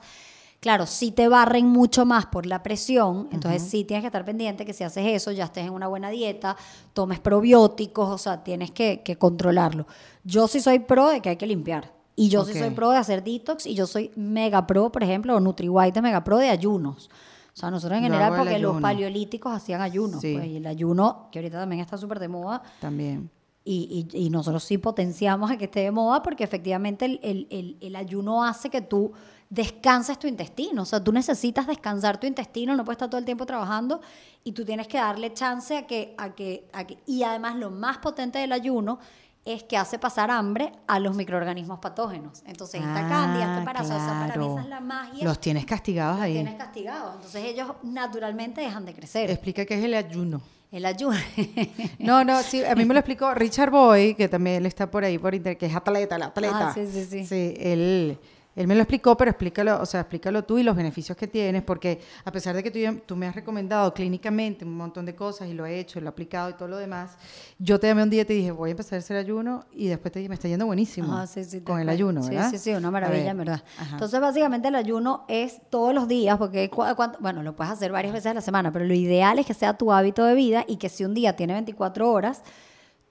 [0.60, 4.66] Claro, si te barren mucho más por la presión, entonces sí tienes que estar pendiente
[4.66, 6.58] que si haces eso ya estés en una buena dieta,
[6.94, 9.86] tomes probióticos, o sea, tienes que, que controlarlo.
[10.24, 11.94] Yo sí soy pro de que hay que limpiar.
[12.16, 15.36] Y yo sí soy pro de hacer detox y yo soy mega pro, por ejemplo,
[15.36, 17.12] o NutriWhite es mega pro de ayunos.
[17.54, 20.22] O sea, nosotros en general, el porque los paleolíticos hacían ayunos.
[20.22, 20.34] Sí.
[20.34, 23.30] pues, y el ayuno, que ahorita también está súper de moda, También.
[23.68, 27.48] Y, y- y nosotros sí potenciamos a que esté de moda porque efectivamente el, el-
[27.50, 29.12] el- el ayuno hace que tú
[29.50, 30.82] descanses tu intestino.
[30.82, 34.02] O sea, tú necesitas descansar tu intestino, no puedes estar todo el tiempo trabajando
[34.44, 36.14] y tú tienes que darle chance a que...
[36.18, 39.00] A que, a que y además lo más potente del ayuno
[39.46, 42.44] es que hace pasar hambre a los microorganismos patógenos.
[42.46, 44.52] Entonces, esta Ah, cándida, esta parásito, o sea, para mí claro.
[44.54, 45.24] esa es la magia.
[45.24, 46.34] Los tienes castigados los ahí.
[46.34, 47.16] tienes castigados.
[47.16, 49.30] Entonces, ellos naturalmente dejan de crecer.
[49.32, 50.42] Explica qué es el ayuno.
[50.72, 51.18] El ayuno.
[52.00, 55.04] No, no, sí, a mí me lo explicó Richard Boy, que también él está por
[55.04, 56.70] ahí por internet, que es atleta, el atleta.
[56.70, 57.26] Ah, sí, sí, sí.
[57.26, 58.18] Sí, él,
[58.58, 61.62] él me lo explicó, pero explícalo, o sea, explícalo tú y los beneficios que tienes,
[61.62, 62.72] porque a pesar de que
[63.06, 66.10] tú, me has recomendado clínicamente un montón de cosas y lo he hecho, lo he
[66.10, 67.18] aplicado y todo lo demás,
[67.60, 69.90] yo te llamé un día y te dije, voy a empezar a hacer ayuno y
[69.90, 72.50] después te dije, me está yendo buenísimo Ah, sí, sí, con el ayuno, ¿verdad?
[72.50, 73.64] Sí, sí, una maravilla, en verdad.
[73.78, 73.92] ajá.
[73.92, 76.72] Entonces, básicamente el ayuno es todos los días, porque
[77.20, 79.78] bueno, lo puedes hacer varias veces a la semana, pero lo ideal es que sea
[79.78, 82.42] tu hábito de vida y que si un día tiene 24 horas,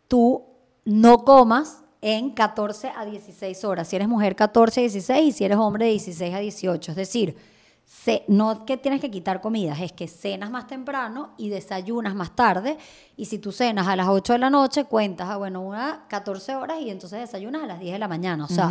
[0.09, 0.43] tú
[0.85, 3.89] no comas en 14 a 16 horas.
[3.89, 6.93] Si eres mujer, 14 a 16 y si eres hombre, de 16 a 18.
[6.93, 7.37] Es decir,
[7.85, 12.15] ce- no es que tienes que quitar comidas, es que cenas más temprano y desayunas
[12.15, 12.79] más tarde.
[13.17, 16.55] Y si tú cenas a las 8 de la noche, cuentas, ah, bueno, una 14
[16.55, 18.45] horas y entonces desayunas a las 10 de la mañana.
[18.45, 18.71] O sea,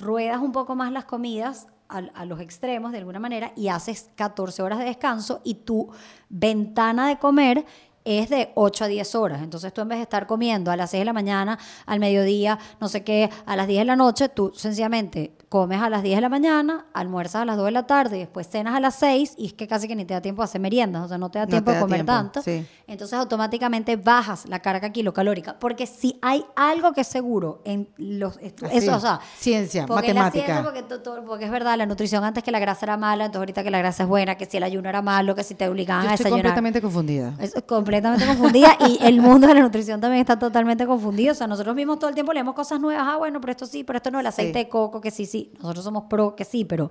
[0.00, 4.10] ruedas un poco más las comidas a, a los extremos de alguna manera y haces
[4.16, 5.88] 14 horas de descanso y tu
[6.30, 7.64] ventana de comer
[8.04, 9.42] es de 8 a 10 horas.
[9.42, 12.58] Entonces tú en vez de estar comiendo a las 6 de la mañana, al mediodía,
[12.80, 16.16] no sé qué, a las 10 de la noche, tú sencillamente comes a las 10
[16.16, 18.94] de la mañana, almuerzas a las 2 de la tarde y después cenas a las
[18.94, 21.18] 6 y es que casi que ni te da tiempo a hacer meriendas, o sea,
[21.18, 22.40] no te da No tiempo te de comer tiempo, tanto.
[22.40, 22.66] sí.
[22.86, 28.38] Entonces automáticamente bajas la carga kilocalórica, porque si hay algo que es seguro en los
[28.38, 30.62] Así, eso, o sea, ciencia, porque la matemática.
[30.62, 33.62] ciencia, porque, porque es verdad, la nutrición antes que la grasa era mala, entonces ahorita
[33.62, 36.04] que la grasa es buena, que si el ayuno era malo, que si te obligaban
[36.04, 36.44] Yo a estoy desayunar.
[36.54, 37.34] completamente confundida.
[37.38, 41.32] Es completamente confundida y el mundo de la nutrición también está totalmente confundido.
[41.32, 43.04] O sea, nosotros mismos todo el tiempo leemos cosas nuevas.
[43.06, 44.18] Ah, bueno, pero esto sí, pero esto no.
[44.20, 44.64] El aceite Sí.
[44.64, 45.41] de coco, que sí, sí.
[45.60, 46.90] Nosotros somos pro, que sí, pero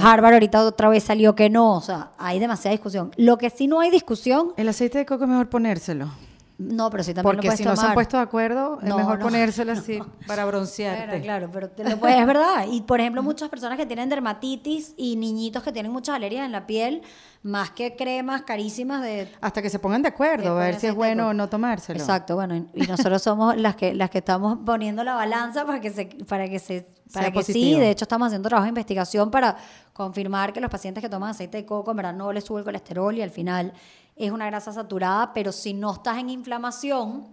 [0.00, 1.76] Harvard ahorita otra vez salió que no.
[1.76, 3.10] O sea, hay demasiada discusión.
[3.16, 6.10] Lo que sí no hay discusión, El aceite de coco es mejor ponérselo.
[6.58, 8.88] No, pero sí también lo Porque puedes si no se han puesto de acuerdo, es
[8.88, 9.80] No, mejor no, ponérselo no.
[9.80, 11.04] así para broncearte.
[11.06, 12.66] Claro, claro, pero te lo puedes- es verdad.
[12.70, 16.50] Y por ejemplo, muchas personas que tienen dermatitis y niñitos que tienen muchas alergias en
[16.52, 17.02] la piel,
[17.44, 20.94] más que cremas carísimas de Hasta que se pongan de acuerdo, a ver si es
[20.94, 22.00] bueno o no tomárselo.
[22.00, 25.80] Exacto, bueno, y- y nosotros somos las que las que estamos poniendo la balanza para
[25.80, 28.70] que se para que se para Sea que sí, de hecho estamos haciendo trabajo de
[28.70, 29.56] investigación para
[29.94, 32.64] confirmar que los pacientes que toman aceite de coco en verdad no les sube el
[32.64, 33.72] colesterol y al final
[34.18, 37.26] es una grasa saturada, pero si no estás en inflamación,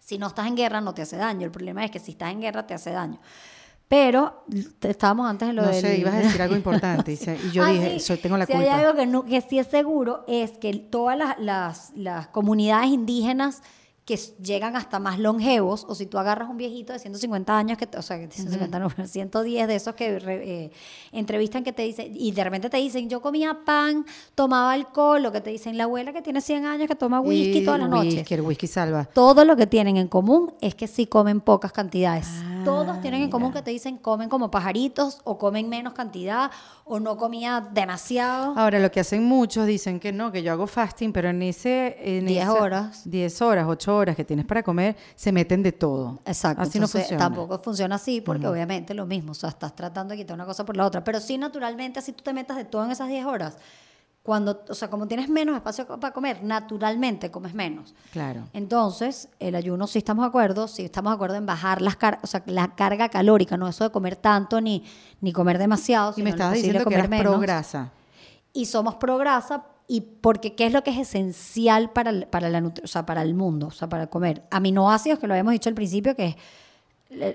[0.00, 1.44] si no estás en guerra no te hace daño.
[1.44, 3.18] El problema es que si estás en guerra te hace daño.
[3.88, 4.44] Pero
[4.80, 5.80] estábamos antes en lo No del...
[5.80, 7.12] sé, ibas a decir algo importante.
[7.12, 8.16] y se- Y yo Ah, dije, sí.
[8.16, 8.74] tengo la Si culpa.
[8.74, 12.88] hay algo que, no- que sí es seguro es que todas las, las- las comunidades
[12.88, 13.62] indígenas
[14.06, 17.88] que llegan hasta más longevos, o si tú agarras un viejito de 150 años, que,
[17.98, 20.70] o sea, que 150 no, 110 de esos que eh,
[21.10, 25.32] entrevistan que te dicen, y de repente te dicen, yo comía pan, tomaba alcohol, lo
[25.32, 27.88] que te dicen la abuela que tiene 100 años que toma whisky Y todas las
[27.90, 28.14] noches.
[28.14, 29.06] whisky, el whisky salva.
[29.06, 32.28] Todo lo que tienen en común es que sí comen pocas cantidades.
[32.44, 36.52] Ah, Todos tienen en común que te dicen comen como pajaritos o comen menos cantidad
[36.84, 38.54] o no comía demasiado.
[38.56, 41.96] Ahora, lo que hacen muchos dicen que no, que yo hago fasting, pero en ese...
[41.98, 43.02] En 10 esa- horas.
[43.10, 46.20] 10 horas, 8 horas que tienes para comer, se meten de todo.
[46.24, 46.62] Exacto.
[46.62, 47.18] Así no funciona.
[47.18, 49.32] Tampoco funciona así porque obviamente lo mismo.
[49.32, 51.02] O sea, estás tratando de quitar una cosa por la otra.
[51.02, 53.56] Pero sí, naturalmente, así tú te metas de todo en esas 10 horas.
[54.22, 57.94] Cuando, o sea, como tienes menos espacio para comer, naturalmente comes menos.
[58.12, 58.42] Claro.
[58.52, 62.18] Entonces, el ayuno sí estamos de acuerdo, sí estamos de acuerdo en bajar las car
[62.22, 64.84] o sea, la carga calórica, no eso de comer tanto ni,
[65.20, 67.40] ni comer demasiado, Y me estabas diciendo que eras pro menos.
[67.40, 67.92] grasa.
[68.52, 72.48] Y somos pro grasa y porque qué es lo que es esencial para el, para
[72.48, 74.42] la o sea, para el mundo, o sea, para comer.
[74.50, 76.36] Aminoácidos, que lo habíamos dicho al principio, que es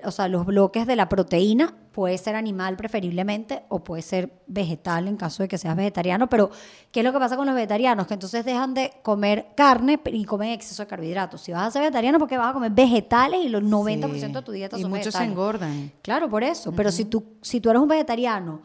[0.04, 5.08] o sea, los bloques de la proteína puede ser animal preferiblemente o puede ser vegetal
[5.08, 6.50] en caso de que seas vegetariano, pero
[6.90, 8.06] ¿qué es lo que pasa con los vegetarianos?
[8.06, 11.40] Que entonces dejan de comer carne y comen exceso de carbohidratos.
[11.40, 14.52] Si vas a ser vegetariano, porque vas a comer vegetales y los 90% de tu
[14.52, 15.30] dieta y son muchos se vegetales.
[15.30, 15.92] engordan.
[16.02, 16.72] Claro, por eso.
[16.72, 18.62] Pero si tú, si tú eres un vegetariano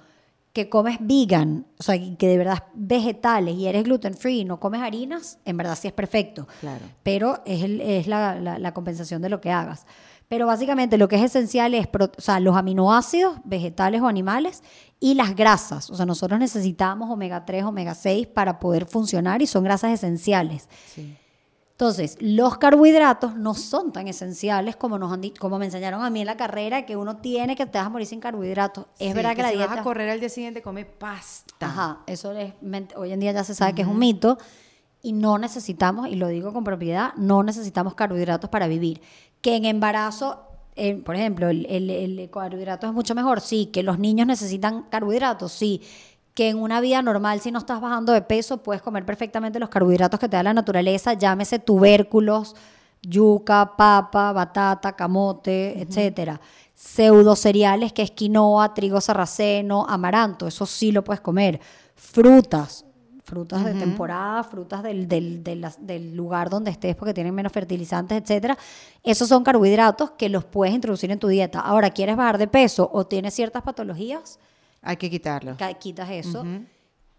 [0.53, 4.59] que comes vegan, o sea, que de verdad vegetales y eres gluten free y no
[4.59, 6.47] comes harinas, en verdad sí es perfecto.
[6.61, 6.83] Claro.
[7.03, 9.85] Pero es, el- es la, la- la compensación de lo que hagas.
[10.27, 14.61] Pero básicamente lo que es esencial es pro- o sea, los aminoácidos, vegetales o animales,
[14.99, 15.89] y las grasas.
[15.91, 20.67] O sea, nosotros necesitamos omega 3, omega 6 para poder funcionar y son grasas esenciales.
[20.93, 21.15] Sí.
[21.79, 26.21] Entonces, los carbohidratos no son tan esenciales como nos han como me enseñaron a mí
[26.21, 28.87] en la carrera, que uno tiene que te vas a morir sin carbohidratos.
[28.97, 29.69] Es Sí, verdad que, la si dieta...
[29.69, 31.67] vas a correr al día siguiente, come pasta.
[31.67, 32.53] Ajá, eso es,
[32.95, 34.39] hoy en día ya se sabe que es un mito
[35.03, 38.99] y no necesitamos, y lo digo con propiedad, no necesitamos carbohidratos para vivir.
[39.41, 40.41] Que en embarazo,
[40.75, 43.67] eh, por ejemplo, el, el- el carbohidrato es mucho mejor, sí.
[43.67, 45.83] Que los niños necesitan carbohidratos, sí.
[46.37, 49.69] Que en una vida normal, si no estás bajando de peso, puedes comer perfectamente los
[49.69, 52.55] carbohidratos que te da la naturaleza, llámese tubérculos,
[53.01, 56.39] yuca, papa, batata, camote, etcétera.
[56.75, 61.59] Pseudo cereales que es quinoa, trigo sarraceno, amaranto, eso sí lo puedes comer.
[61.95, 62.85] Frutas,
[63.23, 67.51] frutas de temporada, frutas del, del, de las- del lugar donde estés porque tienen menos
[67.51, 68.55] fertilizantes, etcétera.
[69.03, 71.59] Esos son carbohidratos que los puedes introducir en tu dieta.
[71.61, 74.37] Ahora, ¿quieres bajar de peso o tienes ciertas patologías?
[74.87, 75.57] Hay que quitarlo.
[75.79, 76.45] Quitas eso.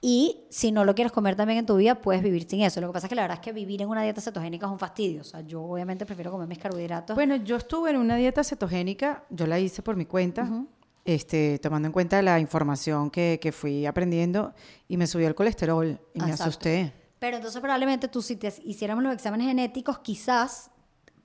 [0.00, 2.80] Y si no lo quieres comer también en tu vida, puedes vivir sin eso.
[2.80, 4.72] Lo que pasa es que la verdad es que vivir en una dieta cetogénica es
[4.72, 5.22] un fastidio.
[5.22, 7.14] O sea, yo obviamente prefiero comer mis carbohidratos.
[7.14, 10.48] Bueno, yo estuve en una dieta cetogénica, yo la hice por mi cuenta,
[11.04, 14.54] este, tomando en cuenta la información que, que fui aprendiendo
[14.86, 16.92] y me subió el colesterol y me asusté.
[17.18, 20.70] Pero entonces probablemente tú si te hiciéramos los exámenes genéticos, quizás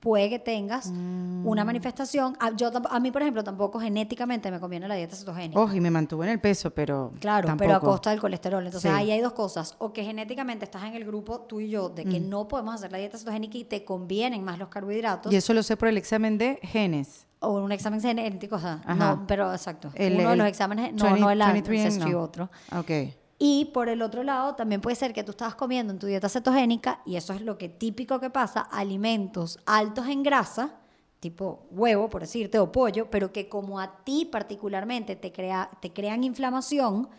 [0.04, 1.48] puede que tengas Mm.
[1.48, 2.36] una manifestación.
[2.42, 5.58] A, yo, a mí, por ejemplo, tampoco genéticamente me conviene la dieta cetogénica.
[5.58, 7.66] Oh, y me mantuve en el peso, pero Claro, tampoco.
[7.68, 8.66] pero a costa del colesterol.
[8.66, 8.98] Entonces Sí.
[8.98, 9.76] ahí hay dos cosas.
[9.80, 12.92] O que genéticamente estás en el grupo tú y yo de que no podemos hacer
[12.92, 15.32] la dieta cetogénica y te convienen más los carbohidratos.
[15.32, 17.26] Y eso lo sé por el examen de genes.
[17.40, 18.96] O un examen genético, o sea, Ajá.
[19.16, 19.90] no, pero exacto.
[19.96, 22.20] El- Uno de el los exámenes, no, 20 no el 23 ancestry, no.
[22.22, 22.50] otro.
[22.78, 22.92] Ok.
[23.46, 26.30] Y por el otro lado, también puede ser que tú estabas comiendo en tu dieta
[26.30, 30.76] cetogénica, y eso es lo que típico que pasa, alimentos altos en grasa,
[31.20, 35.92] tipo huevo, por decirte, o pollo, pero que como a ti particularmente te, crea, te
[35.92, 37.10] crean inflamación,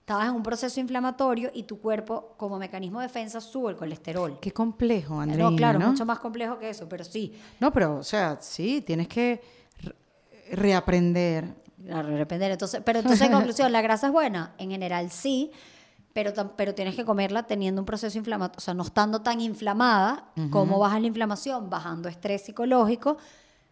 [0.00, 4.38] estabas en un proceso inflamatorio y tu cuerpo como mecanismo de defensa sube el colesterol.
[4.40, 5.90] Qué complejo, Andreina, no, claro, ¿no?
[5.92, 7.38] mucho más complejo que eso, pero sí.
[7.60, 9.40] No, pero, o sea, sí, tienes que
[9.82, 9.94] re-
[10.56, 11.67] reaprender.
[11.86, 14.54] Repente, entonces, pero entonces en conclusión, ¿la grasa es buena?
[14.58, 15.52] En general sí,
[16.12, 20.24] pero, pero tienes que comerla teniendo un proceso inflamatorio, o sea, no estando tan inflamada.
[20.50, 21.70] ¿Cómo bajas la inflamación?
[21.70, 23.18] Bajando estrés psicológico,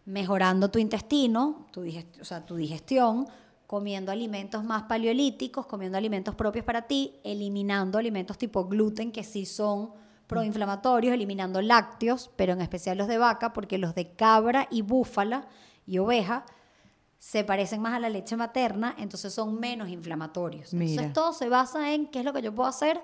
[0.05, 1.83] mejorando tu intestino, tu,
[2.21, 3.27] o sea, tu digestión,
[3.67, 9.45] comiendo alimentos más paleolíticos, comiendo alimentos propios para ti, eliminando alimentos tipo gluten que sí
[9.45, 9.91] son
[10.27, 15.47] proinflamatorios, eliminando lácteos, pero en especial los de vaca, porque los de cabra y búfala
[15.85, 16.45] y oveja
[17.19, 20.73] se parecen más a la leche materna, entonces son menos inflamatorios.
[20.73, 20.91] Mira.
[20.91, 23.01] Entonces todo se basa en qué es lo que yo puedo hacer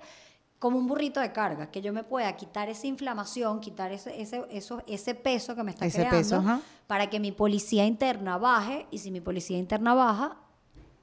[0.60, 4.46] como un burrito de carga, que yo me pueda quitar esa inflamación, quitar ese, ese,
[4.50, 8.88] eso, ese peso que me está Ese creando, peso, para que mi policía interna baje,
[8.90, 10.38] y si mi policía interna baja,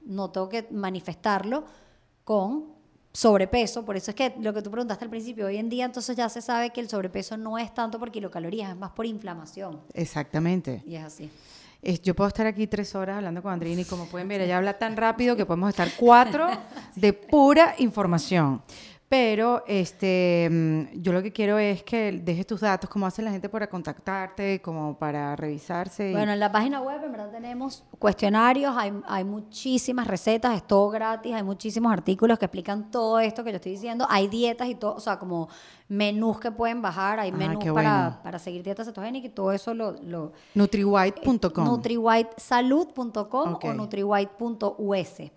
[0.03, 1.63] no tengo que manifestarlo
[2.23, 2.73] con
[3.13, 3.85] sobrepeso.
[3.85, 6.27] Por eso es que lo que tú preguntaste al principio, hoy en día entonces ya
[6.29, 9.79] se sabe que el sobrepeso no es tanto por kilocalorías, es más por inflamación.
[9.93, 10.81] Exactamente.
[10.87, 11.29] Y es así.
[11.81, 14.57] Es- yo puedo estar aquí tres horas hablando con Andreina y como pueden ver, ella
[14.57, 16.47] habla tan rápido que podemos estar cuatro
[16.95, 18.61] de pura información.
[19.11, 23.29] Pero este, mm, yo lo que quiero es que dejes tus datos, cómo hace la
[23.29, 26.11] gente para contactarte, como para revisarse.
[26.11, 30.65] y- Bueno, en la página web en verdad tenemos cuestionarios, hay, hay muchísimas recetas, es
[30.65, 34.69] todo gratis, hay muchísimos artículos que explican todo esto que yo estoy diciendo, hay dietas
[34.69, 35.49] y todo, o sea, como
[35.89, 38.17] menús que pueden bajar, hay Ah, menús para, bueno.
[38.23, 39.91] para seguir dieta cetogénica y todo eso lo...
[40.03, 41.65] lo Nutriwhite.com.
[41.65, 43.65] nutriwhitesalud.com Ok.
[43.65, 45.31] o nutriwhite.us.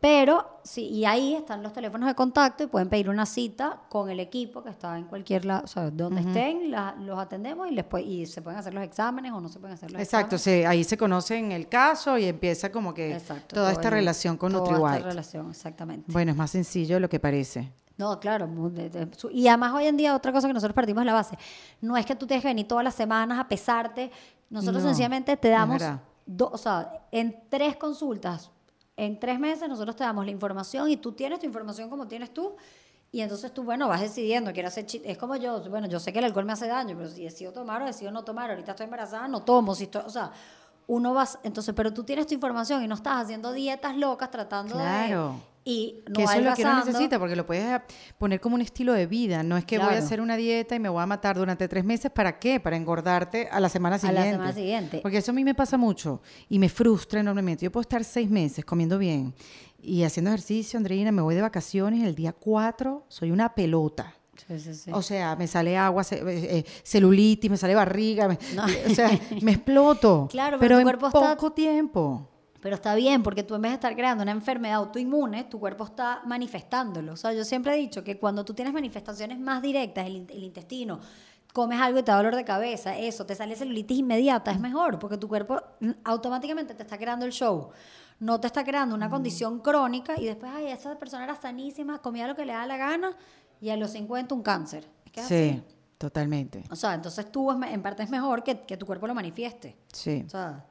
[0.00, 4.08] Pero, sí, y ahí están los teléfonos de contacto y pueden pedir una cita con
[4.08, 7.72] el equipo que está en cualquier lado, o sea, donde estén, la- los atendemos y,
[7.74, 10.62] les y se pueden hacer los exámenes o no se pueden hacer los Exacto, exámenes.
[10.62, 14.38] se- ahí se conocen el caso y empieza como que Exacto, toda esta el- relación
[14.38, 14.96] con toda NutriWhite.
[14.96, 16.10] esta relación, exactamente.
[16.10, 17.70] Bueno, es más sencillo de lo que parece.
[17.98, 18.48] No, claro.
[19.32, 21.36] y además hoy en día otra cosa que nosotros partimos de la base,
[21.82, 24.10] no es que tú tienes que venir todas las semanas a pesarte,
[24.48, 25.82] nosotros No, sencillamente te es damos,
[26.24, 28.50] do- o sea, en tres consultas,
[29.04, 32.34] en tres meses nosotros te damos la información y tú tienes tu información como tienes
[32.34, 32.54] tú.
[33.12, 36.20] Y entonces tú, bueno, vas decidiendo, quiero hacer Es como yo, bueno, yo sé que
[36.20, 38.84] el alcohol me hace daño, pero si decido tomar o decido no tomar, ahorita estoy
[38.84, 40.30] embarazada, no tomo, si estoy, o sea,
[40.86, 44.74] uno va, entonces, pero tú tienes tu información y no estás haciendo dietas locas tratando
[44.74, 45.32] Claro.
[45.32, 45.49] de...
[45.62, 47.84] Y no que eso es lo que uno necesita, porque lo puedes a-
[48.18, 49.42] poner como un estilo de vida.
[49.42, 51.84] No es que voy a hacer una dieta y me voy a matar durante tres
[51.84, 52.10] meses.
[52.10, 52.60] ¿Para qué?
[52.60, 54.24] Para engordarte a la semana A siguiente.
[54.24, 54.98] la semana siguiente.
[55.02, 57.64] Porque eso a mí me pasa mucho y me frustra enormemente.
[57.64, 59.34] Yo puedo estar seis meses comiendo bien
[59.82, 64.14] y haciendo ejercicio, Andreina, me voy de vacaciones el día cuatro soy una pelota.
[64.48, 64.90] Sí, sí, sí.
[64.94, 68.64] O sea, me sale agua, eh, eh, celulitis, me sale barriga, me- No.
[68.64, 69.10] o sea,
[69.42, 70.26] me exploto.
[70.30, 72.26] Claro, pero pero tu en cuerpo está- poco tiempo.
[72.60, 75.84] Pero está bien, porque tú en vez de estar creando una enfermedad autoinmune, tu cuerpo
[75.84, 77.14] está manifestándolo.
[77.14, 80.26] O sea, yo siempre he dicho que cuando tú tienes manifestaciones más directas, el, in-
[80.30, 81.00] el intestino,
[81.54, 84.98] comes algo y te da dolor de cabeza, eso, te sale celulitis inmediata, es mejor,
[84.98, 85.60] porque tu cuerpo
[86.04, 87.70] automáticamente te está creando el show.
[88.18, 92.26] No te está creando una condición crónica y después, ay, esa persona era sanísima, comía
[92.26, 93.16] lo que le da la gana
[93.60, 94.86] y a los 50 un cáncer.
[95.14, 95.62] Sí, así.
[95.96, 96.62] totalmente.
[96.70, 99.76] O sea, entonces tú en parte es mejor que, que tu cuerpo lo manifieste.
[99.92, 100.22] Sí.
[100.26, 100.66] O sea,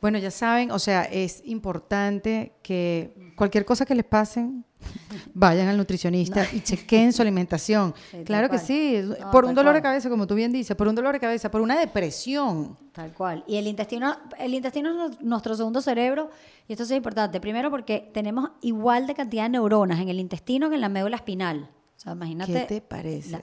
[0.00, 4.64] Bueno, ya saben, o sea, es importante que cualquier cosa que les pasen,
[5.34, 7.94] vayan al nutricionista y chequen su alimentación.
[8.10, 10.88] Sí, claro que sí, No, por un dolor de cabeza, como tú bien dices, por
[10.88, 12.76] un dolor de cabeza, por una depresión.
[12.92, 13.44] Tal cual.
[13.46, 16.30] Y el intestino, el intestino es nu- nuestro segundo cerebro,
[16.68, 17.40] y esto es importante.
[17.40, 21.16] Primero porque tenemos igual de cantidad de neuronas en el intestino que en la médula
[21.16, 21.68] espinal.
[21.96, 22.52] O sea, imagínate.
[22.52, 23.30] ¿Qué te parece?
[23.30, 23.42] la-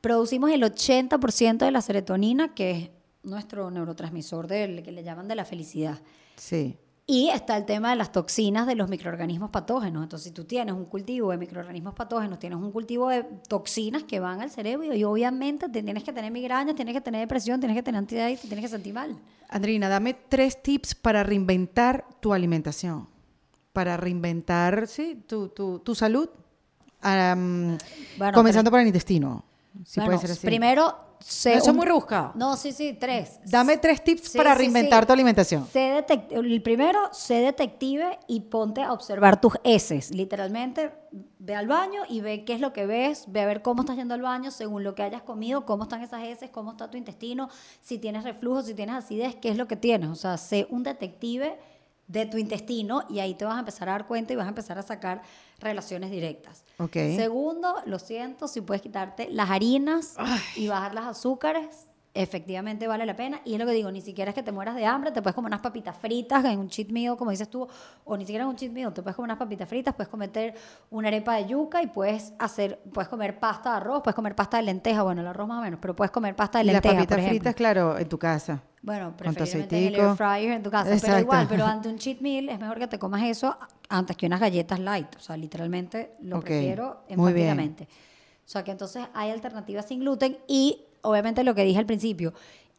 [0.00, 2.90] producimos el 80% de la serotonina, que es
[3.24, 5.98] nuestro neurotransmisor del, que le llaman de la felicidad.
[6.36, 6.76] Sí.
[7.06, 10.02] Y está el tema de las toxinas de los microorganismos patógenos.
[10.02, 14.20] Entonces, si tú tienes un cultivo de microorganismos patógenos, tienes un cultivo de toxinas que
[14.20, 17.76] van al cerebro y obviamente te tienes que tener migrañas, tienes que tener depresión, tienes
[17.76, 19.18] que tener ansiedad y te tienes que sentir mal.
[19.50, 23.06] Andrina, dame tres tips para reinventar tu alimentación,
[23.74, 26.30] para reinventar, sí, tu, tu, tu salud,
[27.04, 27.76] Am,
[28.16, 29.44] Bueno, comenzando por el intestino.
[29.84, 30.46] Si Bueno, puede ser así.
[30.46, 30.96] Primero,
[31.26, 32.32] sé No, eso es muy rebuscado.
[32.34, 33.40] No, sí, sí, tres.
[33.46, 35.06] Dame tres tips Sí, para sí, reinventar sí.
[35.06, 35.66] tu alimentación.
[35.72, 40.10] Sé el primero, sé detective y ponte a observar tus heces.
[40.10, 40.92] Literalmente,
[41.38, 43.96] ve al baño y ve qué es lo que ves, ve a ver cómo estás
[43.96, 46.98] yendo al baño, según lo que hayas comido, cómo están esas heces, cómo está tu
[46.98, 47.48] intestino,
[47.80, 50.10] si tienes reflujo, si tienes acidez, qué es lo que tienes.
[50.10, 51.58] O sea, sé un detective
[52.06, 54.50] de tu intestino y ahí te vas a empezar a dar cuenta y vas a
[54.50, 55.22] empezar a sacar
[55.58, 56.64] relaciones directas.
[56.78, 56.92] Ok.
[57.16, 60.16] Segundo, lo siento, si puedes quitarte las harinas
[60.56, 63.40] y bajar las azúcares, efectivamente vale la pena.
[63.44, 65.34] Y es lo que digo, ni siquiera es que te mueras de hambre, te puedes
[65.34, 67.66] comer unas papitas fritas en un cheat meal, como dices tú,
[68.04, 70.54] o ni siquiera en un cheat meal, te puedes comer unas papitas fritas, puedes cometer
[70.90, 74.58] una arepa de yuca y puedes hacer, puedes comer pasta de arroz, puedes comer pasta
[74.58, 76.74] de lenteja, bueno, el arroz más o menos, pero puedes comer pasta de Y las
[76.74, 77.38] lenteja, papitas por ejemplo.
[77.40, 78.62] fritas, claro, en tu casa.
[78.80, 81.06] Bueno, preferiblemente en el air fryer en tu casa, Exacto.
[81.06, 83.56] pero igual, pero ante un cheat meal es mejor que te comas eso
[83.88, 87.84] antes que unas galletas light, o sea, literalmente lo Ok, prefiero enfáticamente.
[87.84, 92.34] O sea, que entonces hay alternativas sin gluten y obviamente lo que dije al principio,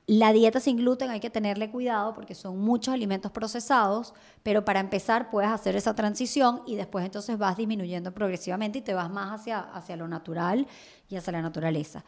[0.07, 4.13] la dieta sin gluten hay que tenerle cuidado porque son muchos alimentos procesados,
[4.43, 8.93] pero para empezar puedes hacer esa transición y después entonces vas disminuyendo progresivamente y te
[8.93, 10.67] vas más hacia, hacia lo natural
[11.09, 12.05] y hacia la naturaleza.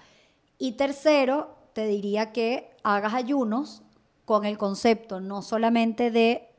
[0.59, 3.81] Y tercero, te diría que hagas ayunos
[4.25, 6.49] con el concepto no solamente de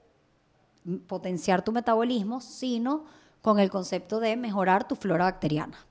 [1.07, 3.05] potenciar tu metabolismo, sino
[3.43, 5.88] con el concepto de mejorar tu flora bacteriana.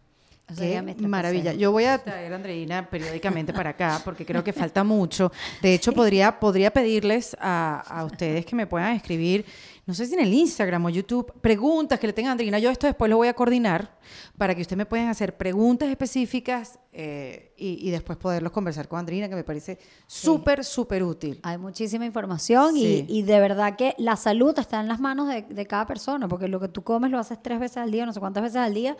[0.55, 1.53] Qué maravilla.
[1.53, 5.29] Yo voy a traer a Andreina periódicamente para acá porque creo que falta mucho.
[5.61, 9.45] De hecho, podría, podría pedirles a, a ustedes que me puedan escribir,
[9.85, 12.59] no sé si en el Instagram o YouTube, preguntas que le tengan a Andreina.
[12.59, 13.97] Yo esto después lo voy a coordinar
[14.37, 18.99] para que ustedes me puedan hacer preguntas específicas eh, y, y después poderlos conversar con
[18.99, 19.77] Andreina, que me parece
[20.07, 21.39] súper, súper útil.
[21.43, 23.05] Hay muchísima información Sí.
[23.09, 26.27] y, y de verdad que la salud está en las manos de, de cada persona,
[26.29, 28.57] porque lo que tú comes lo haces tres veces al día, no sé cuántas veces
[28.57, 28.95] al día.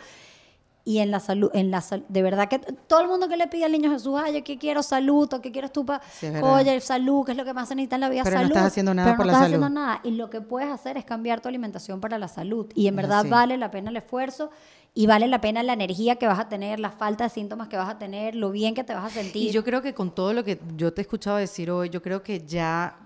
[0.88, 3.46] Y en la salud, en la sal- de verdad que todo el mundo que le
[3.46, 6.28] pide al niño Jesús, ay, yo que quiero salud, o que quieres tú para, Sí,
[6.42, 8.52] oye, salud, que es lo que más se necesita en la vida, Pero no salud.
[8.56, 9.62] estás haciendo nada pero por no la estás salud.
[9.64, 10.00] haciendo nada.
[10.02, 12.68] Y lo que puedes hacer es cambiar tu alimentación para la salud.
[12.74, 14.50] Y en verdad vale la pena el esfuerzo
[14.94, 17.76] y vale la pena la energía que vas a tener, la falta de síntomas que
[17.76, 19.48] vas a tener, lo bien que te vas a sentir.
[19.48, 22.00] Y yo creo que con todo lo que yo te he escuchado decir hoy, yo
[22.00, 22.96] creo que ya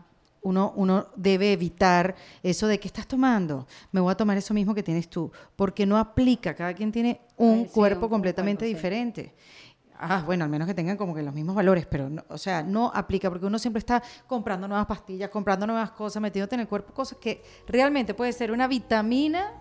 [0.43, 4.75] uno, uno debe evitar eso de que estás tomando, me voy a tomar eso mismo
[4.75, 8.65] que tienes tú, porque no aplica, cada quien tiene un Sí, cuerpo un- un completamente
[8.67, 8.75] sí.
[8.75, 9.35] diferente.
[10.05, 12.65] Ah, bueno, al menos que tengan como que los mismos valores, pero, no, o sea,
[12.65, 16.67] no aplica porque uno siempre está comprando nuevas pastillas, comprando nuevas cosas, metiéndote en el
[16.69, 19.53] cuerpo, cosas que realmente puede ser una vitamina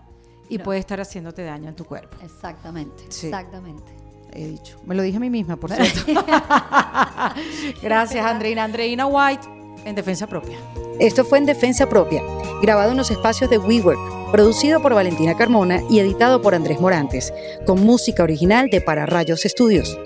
[0.49, 2.17] y puede estar haciéndote daño en tu cuerpo.
[2.23, 3.27] Exactamente, Sí.
[3.27, 3.95] exactamente.
[4.34, 4.79] He dicho.
[4.86, 5.99] Me lo dije a mí misma, por cierto.
[7.82, 8.63] Gracias, Andreina.
[8.63, 9.47] Andreina White,
[9.86, 10.57] en defensa propia.
[10.99, 12.21] Esto fue en Defensa Propia,
[12.61, 17.34] grabado en los espacios de WeWork, producido por Valentina Carmona y editado por Andrés Morantes,
[17.65, 19.99] con música original de Para Rayos Estudios.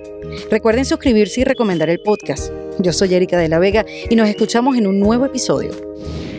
[0.50, 2.52] Recuerden suscribirse y recomendar el podcast.
[2.80, 5.72] Yo soy Erika de la Vega y nos escuchamos en un nuevo episodio.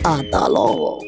[0.03, 1.06] Hasta luego.